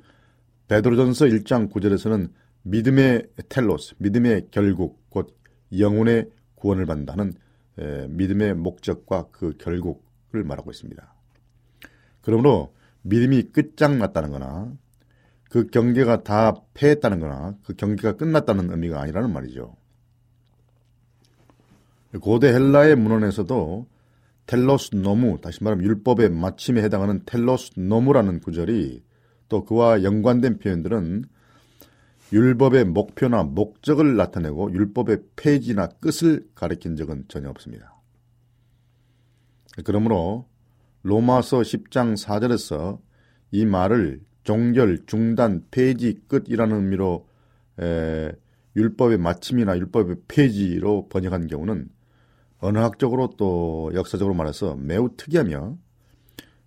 베드로전서 0.68 1.28
1장 1.28 1.72
9절에서는 1.72 2.32
믿음의 2.64 3.28
텔로스, 3.48 3.96
믿음의 4.00 4.48
결국 4.52 5.00
곧 5.10 5.38
영혼의 5.78 6.30
구원을 6.56 6.86
받는다는 6.86 7.34
에, 7.80 8.08
믿음의 8.08 8.56
목적과 8.56 9.28
그 9.32 9.56
결국을 9.58 10.44
말하고 10.44 10.72
있습니다. 10.72 11.14
그러므로 12.22 12.74
믿음이 13.02 13.44
끝장났다는 13.52 14.32
거나 14.32 14.72
그 15.50 15.68
경계가 15.68 16.24
다 16.24 16.54
패했다는 16.74 17.20
거나 17.20 17.56
그 17.64 17.74
경계가 17.74 18.18
끝났다는 18.18 18.70
의미가 18.70 19.02
아니라는 19.02 19.32
말이죠. 19.32 19.76
고대 22.22 22.52
헬라의 22.54 22.96
문헌에서도 22.96 23.88
텔로스 24.48 24.96
노무, 24.96 25.40
다시 25.42 25.64
말하면 25.64 25.86
율법의 25.86 26.30
마침에 26.30 26.82
해당하는 26.82 27.22
텔로스 27.26 27.80
노무라는 27.80 28.40
구절이 28.40 29.04
또 29.48 29.64
그와 29.64 30.04
연관된 30.04 30.58
표현들은 30.58 31.26
율법의 32.32 32.86
목표나 32.86 33.44
목적을 33.44 34.16
나타내고 34.16 34.72
율법의 34.72 35.18
폐지나 35.36 35.88
끝을 35.88 36.48
가리킨 36.54 36.96
적은 36.96 37.26
전혀 37.28 37.50
없습니다. 37.50 37.96
그러므로 39.84 40.48
로마서 41.02 41.62
10장 41.62 42.14
4절에서 42.16 43.00
이 43.52 43.66
말을 43.66 44.22
종결, 44.44 45.06
중단, 45.06 45.66
폐지, 45.72 46.22
끝이라는 46.28 46.76
의미로 46.76 47.28
에, 47.80 48.32
율법의 48.76 49.18
마침이나 49.18 49.78
율법의 49.78 50.18
폐지로 50.28 51.08
번역한 51.10 51.48
경우는 51.48 51.90
언어학적으로 52.60 53.34
또 53.38 53.92
역사적으로 53.94 54.36
말해서 54.36 54.76
매우 54.76 55.16
특이하며 55.16 55.78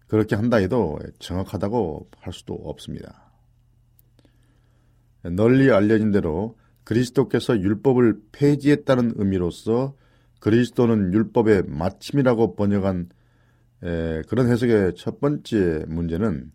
그렇게 0.06 0.34
한다 0.34 0.56
해도 0.56 0.98
정확하다고 1.18 2.08
할 2.18 2.32
수도 2.32 2.54
없습니다. 2.54 3.21
널리 5.22 5.70
알려진 5.70 6.10
대로 6.10 6.56
그리스도께서 6.84 7.58
율법을 7.60 8.20
폐지했다는 8.32 9.14
의미로서 9.16 9.94
그리스도는 10.40 11.12
율법의 11.12 11.64
마침이라고 11.68 12.56
번역한 12.56 13.08
에, 13.84 14.22
그런 14.28 14.48
해석의 14.48 14.94
첫 14.96 15.20
번째 15.20 15.84
문제는 15.88 16.50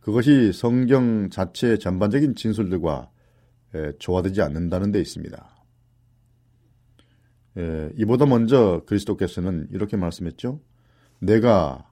그것이 0.00 0.52
성경 0.52 1.30
자체의 1.30 1.78
전반적인 1.78 2.34
진술들과 2.34 3.10
에, 3.74 3.92
조화되지 3.98 4.42
않는다는 4.42 4.90
데 4.90 5.00
있습니다. 5.00 5.64
에, 7.58 7.90
이보다 7.96 8.26
먼저 8.26 8.82
그리스도께서는 8.86 9.68
이렇게 9.70 9.96
말씀했죠. 9.96 10.60
내가 11.20 11.88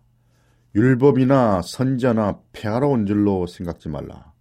율법이나 0.74 1.62
선자나 1.62 2.41
폐하러 2.53 2.89
온 2.89 3.07
줄로 3.07 3.47
생각지 3.47 3.89
말라. 3.89 4.32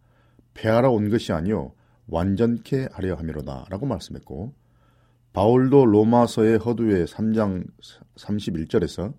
폐하러 0.56 0.92
온 0.92 1.10
것이 1.10 1.32
아니요 1.32 1.74
완전케 2.08 2.90
하려 2.92 3.16
함이로다 3.16 3.66
라고 3.70 3.86
말씀했고 3.86 4.54
바울도 5.34 5.86
로마서의 5.86 6.58
허두의 6.58 7.06
3장 7.06 7.68
31절에서 8.16 9.14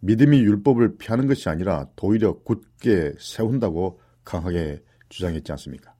믿음이 0.00 0.38
율법을 0.38 0.96
피하는 0.98 1.26
것이 1.26 1.48
아니라 1.48 1.88
도리어 1.96 2.40
굳게 2.44 3.14
세운다고 3.18 4.00
강하게 4.24 4.82
주장했지 5.08 5.50
않습니까? 5.52 5.94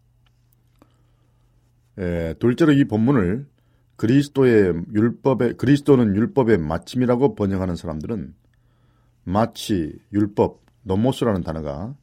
에, 1.99 2.35
둘째로 2.35 2.73
이 2.73 2.85
본문을 2.85 3.47
그리스도의 3.97 4.75
율법의 4.95 5.55
그리스도는 5.55 6.15
율법의 6.15 6.59
마침이라고 6.59 7.35
번역하는 7.35 7.77
사람들은 7.77 8.35
마치 9.25 9.99
율법 10.13 10.61
노모스라는 10.83 11.43
단어가 11.43 11.97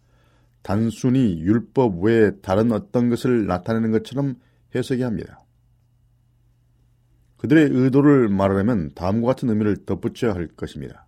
단순히 0.63 1.39
율법 1.41 2.03
외에 2.03 2.31
다른 2.41 2.71
어떤 2.71 3.09
것을 3.09 3.45
나타내는 3.45 3.91
것처럼 3.91 4.35
해석이 4.73 5.03
합니다. 5.03 5.39
그들의 7.37 7.69
의도를 7.71 8.29
말하려면 8.29 8.93
다음과 8.95 9.27
같은 9.27 9.49
의미를 9.49 9.85
덧붙여야 9.85 10.33
할 10.33 10.47
것입니다. 10.47 11.05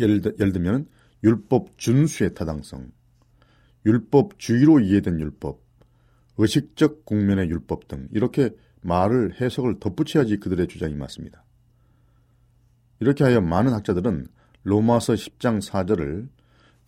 예를, 0.00 0.20
예를 0.38 0.52
들면 0.52 0.88
율법 1.22 1.78
준수의 1.78 2.34
타당성, 2.34 2.90
율법 3.86 4.38
주의로 4.38 4.80
이해된 4.80 5.20
율법, 5.20 5.62
의식적 6.38 7.04
국면의 7.04 7.48
율법 7.48 7.86
등 7.86 8.08
이렇게 8.10 8.50
말을 8.82 9.40
해석을 9.40 9.78
덧붙여야지 9.78 10.38
그들의 10.38 10.66
주장이 10.66 10.94
맞습니다. 10.94 11.44
이렇게 12.98 13.24
하여 13.24 13.40
많은 13.40 13.72
학자들은 13.72 14.26
로마서 14.64 15.14
10장 15.14 15.62
4절을 15.62 16.28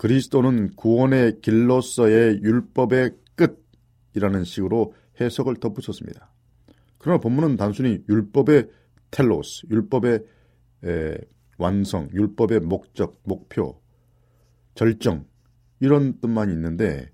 그리스도는 0.02 0.74
구원의 0.74 1.42
길로서의 1.42 2.42
율법의 2.42 3.12
끝이라는 3.36 4.42
식으로 4.42 4.94
해석을 5.20 5.58
덧붙였습니다. 5.60 6.28
그러나 6.98 7.20
본문은 7.20 7.56
단순히 7.56 8.02
율법의 8.08 8.68
텔로스, 9.12 9.68
율법의 9.70 10.24
에, 10.86 11.14
완성, 11.56 12.08
율법의 12.12 12.62
목적, 12.62 13.20
목표, 13.22 13.80
절정 14.74 15.24
이런 15.78 16.18
뜻만 16.18 16.50
있는데 16.50 17.08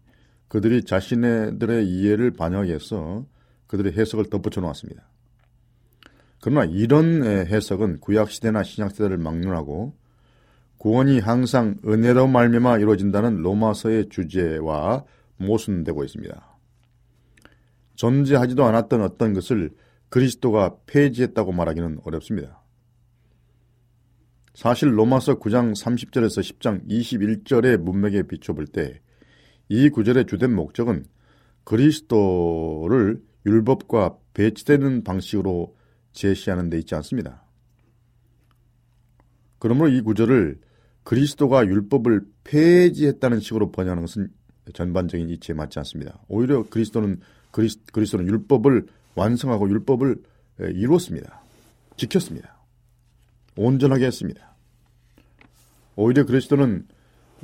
그들이 0.49 0.83
자신들의 0.83 1.87
이해를 1.87 2.31
반영하기 2.31 2.71
위해서 2.71 3.27
그들의 3.67 3.99
해석을 3.99 4.31
덧붙여 4.31 4.63
놓았습니다. 4.63 5.07
그러나 6.41 6.65
이런 6.65 7.23
해석은 7.23 8.01
구약 8.01 8.31
시대나 8.31 8.63
신약 8.63 8.93
시대를 8.93 9.19
막론하고 9.19 9.95
구원이 10.79 11.19
항상 11.21 11.77
은혜로 11.85 12.29
말미암아 12.29 12.79
이루어진다는 12.79 13.37
로마서의 13.43 14.09
주제와 14.09 15.05
모순되고 15.37 16.05
있습니다. 16.05 16.59
존재하지도 17.97 18.65
않았던 18.65 19.03
어떤 19.03 19.35
것을 19.35 19.71
그리스도가 20.09 20.77
폐지했다고 20.87 21.53
말하기는 21.53 22.01
어렵습니다. 22.05 22.63
사실 24.55 24.97
로마서 24.97 25.39
9장 25.39 25.73
30절에서 25.73 26.41
10장 26.41 26.89
21절의 26.89 27.77
문맥에 27.79 28.23
비춰볼 28.23 28.67
때 28.69 29.01
이 29.69 29.91
구절의 29.91 30.27
주된 30.27 30.55
목적은 30.55 31.05
그리스도를 31.65 33.23
율법과 33.45 34.17
배치되는 34.35 35.05
방식으로 35.05 35.77
제시하는 36.13 36.71
데 36.71 36.79
있지 36.79 36.95
않습니다. 36.95 37.45
그러므로 39.59 39.91
이 39.91 40.01
구절을 40.01 40.61
그리스도가 41.09 41.65
율법을 41.65 42.21
폐지했다는 42.45 43.41
식으로 43.41 43.71
번역하는 43.71 44.03
것은 44.03 44.29
전반적인 44.75 45.31
이치에 45.31 45.55
맞지 45.55 45.79
않습니다. 45.79 46.19
오히려 46.29 46.65
그리스도는 46.69 47.21
그리스, 47.51 47.79
그리스도는 47.91 48.27
율법을 48.27 48.87
완성하고 49.15 49.71
율법을 49.71 50.17
이루었습니다. 50.59 51.41
지켰습니다. 51.97 52.59
온전하게 53.57 54.05
했습니다. 54.05 54.55
오히려 55.97 56.27
그리스도는 56.27 56.87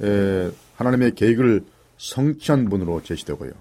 에, 0.02 0.50
하나님의 0.76 1.14
계획을 1.14 1.64
성취한 1.96 2.68
분으로 2.68 3.02
제시되고요. 3.02 3.52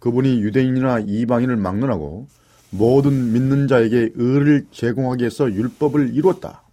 그분이 0.00 0.42
유대인이나 0.42 0.98
이방인을 0.98 1.56
막론하고 1.56 2.28
모든 2.68 3.32
믿는 3.32 3.68
자에게 3.68 4.10
의를 4.16 4.66
제공하기 4.70 5.22
위해서 5.22 5.50
율법을 5.50 6.14
이루었다. 6.14 6.63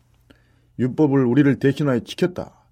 율법을 0.81 1.25
우리를 1.25 1.59
대신하여 1.59 1.99
지켰다. 2.01 2.65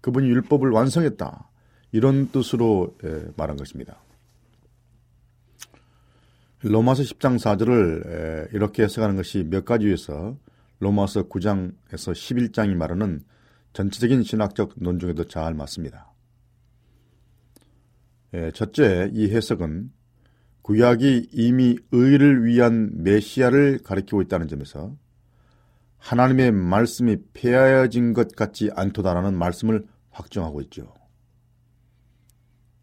그분이 0.00 0.28
율법을 0.28 0.70
완성했다. 0.70 1.50
이런 1.92 2.30
뜻으로 2.30 2.96
말한 3.36 3.56
것입니다. 3.56 4.00
로마서 6.62 7.02
10장 7.02 7.36
4절을 7.38 8.54
이렇게 8.54 8.84
해석하는 8.84 9.16
것이 9.16 9.44
몇 9.44 9.64
가지에서 9.64 10.36
로마서 10.78 11.28
9장에서 11.28 12.12
11장이 12.12 12.74
말하는 12.74 13.24
전체적인 13.72 14.22
신학적 14.22 14.74
논중에도 14.76 15.24
잘 15.24 15.54
맞습니다. 15.54 16.12
첫째, 18.54 19.10
이 19.12 19.30
해석은 19.30 19.90
구약이 20.62 21.28
이미 21.32 21.78
의를 21.92 22.44
위한 22.44 23.02
메시아를 23.02 23.80
가리키고 23.84 24.22
있다는 24.22 24.48
점에서 24.48 24.96
하나님의 25.98 26.52
말씀이 26.52 27.16
폐하여진 27.32 28.12
것 28.12 28.34
같지 28.34 28.70
않도다라는 28.74 29.36
말씀을 29.36 29.86
확정하고 30.10 30.60
있죠. 30.62 30.94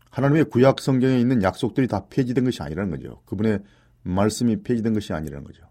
하나님의 0.09 0.45
구약 0.45 0.79
성경에 0.79 1.19
있는 1.19 1.41
약속들이 1.41 1.87
다 1.87 2.07
폐지된 2.07 2.43
것이 2.43 2.61
아니라는 2.61 2.91
거죠. 2.91 3.21
그분의 3.25 3.59
말씀이 4.03 4.61
폐지된 4.61 4.93
것이 4.93 5.13
아니라는 5.13 5.43
거죠. 5.43 5.63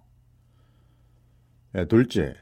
네, 1.72 1.86
둘째, 1.86 2.34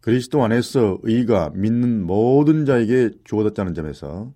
그리스도 0.00 0.44
안에서 0.44 0.98
의가 1.02 1.50
믿는 1.50 2.06
모든 2.06 2.64
자에게 2.64 3.10
주어졌다는 3.24 3.74
점에서 3.74 4.32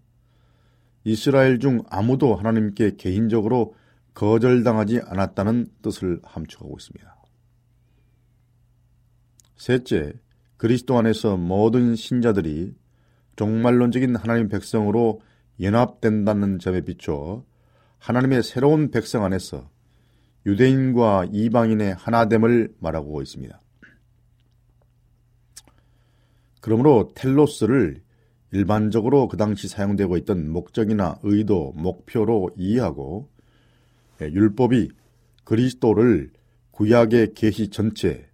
이스라엘 1.05 1.59
중 1.59 1.83
아무도 1.89 2.35
하나님께 2.35 2.97
개인적으로 2.97 3.75
거절당하지 4.15 5.01
않았다는 5.07 5.69
뜻을 5.83 6.21
함축하고 6.25 6.77
있습니다. 6.79 7.12
셋째, 9.63 10.13
그리스도 10.57 10.99
안에서 10.99 11.37
모든 11.37 11.95
신자들이 11.95 12.75
종말론적인 13.37 14.17
하나님 14.17 14.49
백성으로 14.49 15.21
연합된다는 15.61 16.59
점에 16.59 16.81
비춰 16.81 17.45
하나님의 18.01 18.43
새로운 18.43 18.91
백성 18.91 19.25
안에서 19.25 19.71
유대인과 20.47 21.29
이방인의 21.31 21.95
하나됨을 21.95 22.75
말하고 22.81 23.23
있습니다. 23.23 23.61
그러므로 26.61 27.13
텔로스를 27.15 28.03
일반적으로 28.51 29.29
그 29.29 29.37
당시 29.37 29.69
사용되고 29.69 30.17
있던 30.17 30.51
목적이나 30.51 31.21
의도, 31.23 31.73
목표로 31.77 32.51
이해하고 32.57 33.31
예, 34.23 34.25
율법이 34.27 34.91
그리스도를 35.45 36.33
구약의 36.73 37.35
계시 37.35 37.69
전체 37.69 38.32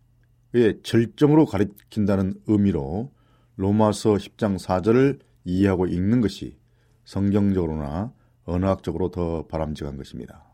의 0.55 0.80
절정으로 0.82 1.44
가리킨다는 1.44 2.34
의미로 2.46 3.12
로마서 3.57 4.14
10장 4.14 4.59
4절을 4.59 5.18
이해하고 5.44 5.86
읽는 5.86 6.20
것이 6.20 6.57
성경적으로나 7.05 8.12
언어학적으로 8.44 9.11
더 9.11 9.46
바람직한 9.46 9.96
것입니다. 9.96 10.44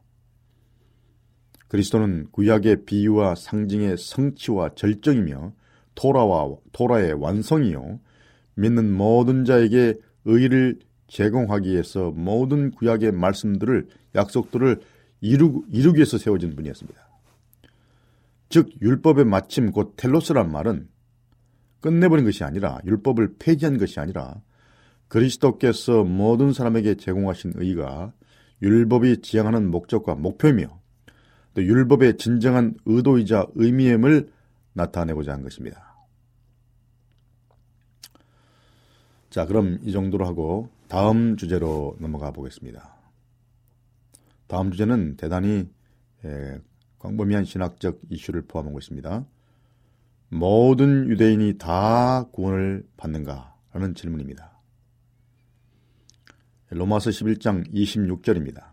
그리스도는 1.69 2.29
구약의 2.33 2.85
비유와 2.87 3.37
상징의 3.37 3.97
성취와 3.97 4.71
절정이며 4.75 5.53
토라와 5.95 6.57
토라의 6.73 7.15
완성이요 7.15 8.01
믿는 8.57 8.93
모든 8.93 9.45
자에게 9.45 9.95
의를 10.25 10.79
제공하기 11.07 11.71
위해서 11.71 12.11
모든 12.11 12.71
구약의 12.71 13.13
말씀들을 13.13 13.89
약속들을 14.15 14.81
이루, 15.21 15.65
이루기 15.71 15.99
위해서 15.99 16.19
세워진 16.19 16.57
분이었습니다. 16.57 17.04
즉 18.49 18.71
율법의 18.81 19.25
마침 19.25 19.71
곧 19.73 19.95
텔로스란 19.97 20.51
말은 20.51 20.89
끝내버린 21.81 22.25
것이 22.25 22.45
아니라 22.45 22.79
율법을 22.85 23.37
폐지한 23.39 23.79
것이 23.79 24.01
아니라 24.01 24.41
그리스도께서 25.09 26.05
모든 26.05 26.53
사람에게 26.53 26.97
제공하신 26.97 27.53
의가 27.57 28.13
율법이 28.63 29.21
지향하는 29.21 29.71
목적과 29.71 30.15
목표이며 30.15 30.81
또 31.55 31.63
율법의 31.63 32.17
진정한 32.17 32.75
의도이자 32.85 33.47
의미임을 33.55 34.31
나타내고자 34.73 35.33
한 35.33 35.43
것입니다. 35.43 35.95
자, 39.31 39.47
그럼 39.47 39.79
이 39.83 39.93
정도로 39.93 40.27
하고 40.27 40.69
다음 40.89 41.37
주제로 41.37 41.97
넘어가 42.01 42.31
보겠습니다. 42.31 42.95
다음 44.47 44.71
주제는 44.71 45.17
대단히 45.17 45.69
예, 46.25 46.59
광범위한 47.05 47.45
신학적 47.45 48.01
이슈를 48.09 48.47
포함하고 48.47 48.79
있습니다. 48.79 49.27
모든 50.31 51.07
유대인이 51.11 51.59
다 51.59 52.25
구원을 52.33 52.87
받는가? 52.97 53.55
라는 53.73 53.95
질문입니다. 53.95 54.59
로마서 56.71 57.11
11장 57.11 57.71
26절입니다. 57.73 58.73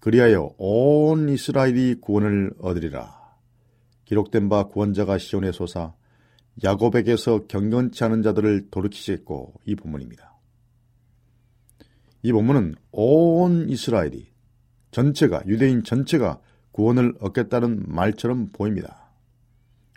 그리하여 0.00 0.54
온 0.58 1.28
이스라엘이 1.28 2.00
구원을 2.00 2.54
얻으리라. 2.58 3.16
기록된 4.04 4.48
바 4.48 4.64
구원자가 4.64 5.18
시온에 5.18 5.52
솟아 5.52 5.94
야곱에게서 6.64 7.46
경건치 7.46 8.02
않은 8.04 8.22
자들을 8.22 8.70
돌이키시겠고 8.70 9.60
이 9.66 9.76
본문입니다. 9.76 10.36
이 12.22 12.32
본문은 12.32 12.74
온 12.90 13.68
이스라엘이 13.68 14.32
전체가 14.90 15.44
유대인 15.46 15.84
전체가 15.84 16.40
구원을 16.72 17.14
얻겠다는 17.20 17.84
말처럼 17.86 18.50
보입니다. 18.52 19.10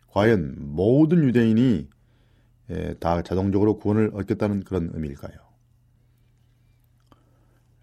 과연 0.07 0.55
모든 0.59 1.23
유대인이 1.23 1.89
다 2.99 3.21
자동적으로 3.21 3.77
구원을 3.77 4.11
얻겠다는 4.13 4.63
그런 4.63 4.89
의미일까요? 4.93 5.35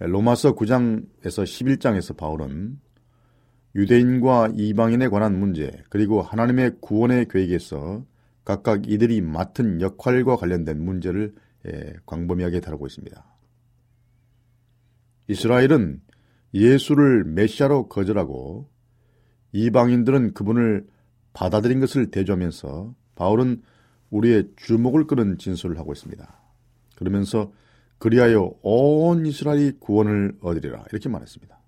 로마서 0.01 0.55
9장에서 0.55 1.45
11장에서 1.45 2.17
바울은 2.17 2.81
유대인과 3.75 4.53
이방인에 4.55 5.09
관한 5.09 5.39
문제 5.39 5.71
그리고 5.91 6.23
하나님의 6.23 6.77
구원의 6.81 7.29
계획에서 7.29 8.05
각각 8.45 8.89
이들이 8.91 9.21
맡은 9.21 9.81
역할과 9.81 10.37
관련된 10.37 10.83
문제를 10.83 11.35
광범위하게 12.07 12.61
다루고 12.61 12.87
있습니다. 12.87 13.25
이스라엘은 15.29 16.01
예수를 16.55 17.25
메시아로 17.25 17.89
거절하고 17.89 18.71
이방인들은 19.53 20.35
그분을 20.35 20.87
받아들인 21.33 21.81
것을 21.81 22.11
대조하면서 22.11 22.95
바울은 23.15 23.63
우리의 24.11 24.51
주목을 24.57 25.07
끄는 25.07 25.39
진술을 25.39 25.79
하고 25.79 25.93
있습니다. 25.93 26.41
그러면서 26.97 27.53
그리하여 27.99 28.55
온 28.63 29.27
이스라엘이 29.27 29.79
구원을 29.81 30.37
얻으리라 30.41 30.85
이렇게 30.91 31.09
말했습니다. 31.09 31.59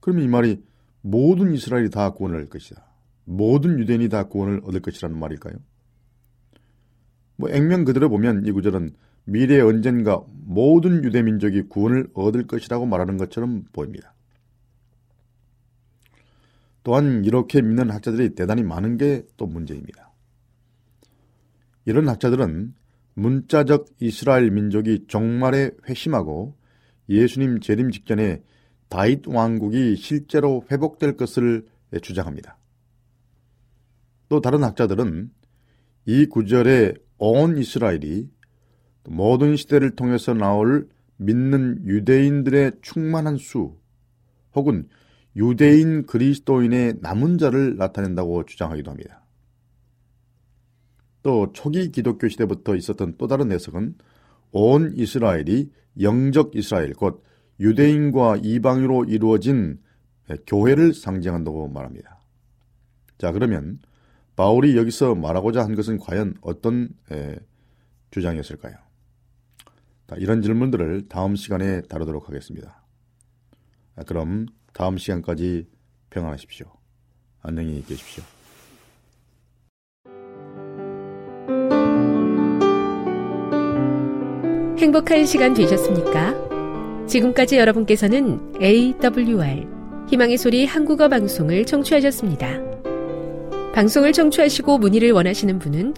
그러면 0.00 0.24
이 0.24 0.28
말이 0.28 0.62
모든 1.02 1.52
이스라엘이 1.52 1.90
다 1.90 2.10
구원을 2.10 2.38
얻을 2.38 2.48
것이다. 2.48 2.84
모든 3.24 3.78
유대인이 3.78 4.08
다 4.08 4.24
구원을 4.24 4.62
얻을 4.64 4.80
것이라는 4.80 5.18
말일까요? 5.18 5.54
뭐 7.36 7.50
액면 7.50 7.84
그대로 7.84 8.08
보면 8.08 8.46
이 8.46 8.50
구절은 8.50 8.90
미래 9.24 9.60
언젠가 9.60 10.22
모든 10.44 11.04
유대 11.04 11.22
민족이 11.22 11.62
구원을 11.62 12.08
얻을 12.14 12.46
것이라고 12.46 12.86
말하는 12.86 13.16
것처럼 13.16 13.64
보입니다. 13.72 14.14
또한 16.86 17.24
이렇게 17.24 17.62
믿는 17.62 17.90
학자들이 17.90 18.36
대단히 18.36 18.62
많은 18.62 18.96
게 18.96 19.26
또 19.36 19.46
문제입니다. 19.46 20.12
이런 21.84 22.08
학자들은 22.08 22.74
문자적 23.14 23.86
이스라엘 23.98 24.52
민족이 24.52 25.06
종말에 25.08 25.72
회심하고 25.88 26.56
예수님 27.08 27.58
재림 27.58 27.90
직전에 27.90 28.40
다윗 28.88 29.26
왕국이 29.26 29.96
실제로 29.96 30.64
회복될 30.70 31.16
것을 31.16 31.66
주장합니다. 32.02 32.56
또 34.28 34.40
다른 34.40 34.62
학자들은 34.62 35.32
이 36.04 36.26
구절에 36.26 36.94
온 37.18 37.58
이스라엘이 37.58 38.30
모든 39.08 39.56
시대를 39.56 39.96
통해서 39.96 40.34
나올 40.34 40.88
믿는 41.16 41.84
유대인들의 41.84 42.74
충만한 42.80 43.38
수 43.38 43.76
혹은 44.54 44.88
유대인 45.36 46.06
그리스도인의 46.06 46.94
남은 47.00 47.38
자를 47.38 47.76
나타낸다고 47.76 48.46
주장하기도 48.46 48.90
합니다. 48.90 49.22
또 51.22 51.52
초기 51.52 51.90
기독교 51.90 52.28
시대부터 52.28 52.74
있었던 52.74 53.16
또 53.18 53.26
다른 53.26 53.52
해석은 53.52 53.96
온 54.52 54.92
이스라엘이 54.96 55.70
영적 56.00 56.56
이스라엘, 56.56 56.94
곧 56.94 57.22
유대인과 57.60 58.38
이방으로 58.42 59.04
이루어진 59.04 59.80
교회를 60.46 60.94
상징한다고 60.94 61.68
말합니다. 61.68 62.20
자, 63.18 63.32
그러면 63.32 63.80
바울이 64.36 64.76
여기서 64.76 65.14
말하고자 65.14 65.62
한 65.62 65.74
것은 65.74 65.98
과연 65.98 66.34
어떤 66.42 66.90
에, 67.10 67.36
주장이었을까요? 68.10 68.76
이런 70.18 70.42
질문들을 70.42 71.08
다음 71.08 71.34
시간에 71.34 71.82
다루도록 71.82 72.28
하겠습니다. 72.28 72.85
그럼 74.04 74.46
다음 74.72 74.98
시간까지 74.98 75.66
평안하십시오. 76.10 76.66
안녕히 77.42 77.82
계십시오. 77.86 78.22
행복한 84.78 85.24
시간 85.24 85.54
되셨습니까? 85.54 87.06
지금까지 87.06 87.56
여러분께서는 87.56 88.52
AWR 88.60 89.66
희망의 90.08 90.36
소리 90.36 90.66
한국어 90.66 91.08
방송을 91.08 91.64
청취하셨습니다. 91.64 92.60
방송을 93.72 94.12
청취하시고 94.12 94.78
문의를 94.78 95.12
원하시는 95.12 95.58
분은 95.58 95.94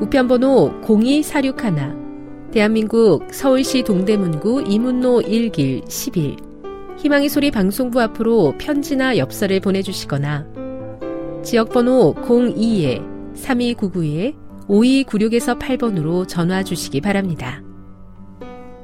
우편번호 0.00 0.80
02461 0.82 2.50
대한민국 2.52 3.26
서울시 3.32 3.82
동대문구 3.82 4.64
이문로 4.66 5.22
1길 5.22 5.88
11 5.90 6.45
희망의 6.98 7.28
소리 7.28 7.50
방송부 7.50 8.00
앞으로 8.00 8.54
편지나 8.58 9.18
엽서를 9.18 9.60
보내주시거나 9.60 10.46
지역번호 11.44 12.14
02-3299-5296에서 13.34 15.58
8번으로 15.58 16.26
전화 16.26 16.62
주시기 16.62 17.00
바랍니다. 17.00 17.62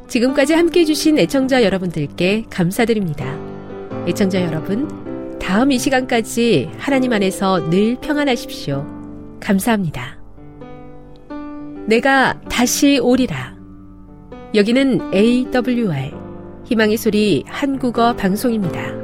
지금까지 0.08 0.54
함께 0.54 0.80
해주신 0.80 1.18
애청자 1.18 1.64
여러분들께 1.64 2.44
감사드립니다. 2.50 3.38
애청자 4.06 4.42
여러분, 4.42 5.38
다음 5.38 5.72
이 5.72 5.78
시간까지 5.78 6.70
하나님 6.76 7.12
안에서 7.12 7.70
늘 7.70 7.96
평안하십시오. 8.00 8.86
감사합니다. 9.40 10.20
내가 11.86 12.40
다시 12.42 13.00
오리라. 13.02 13.56
여기는 14.54 15.14
AWR 15.14 16.21
희망의 16.72 16.96
소리 16.96 17.44
한국어 17.46 18.14
방송입니다. 18.16 19.01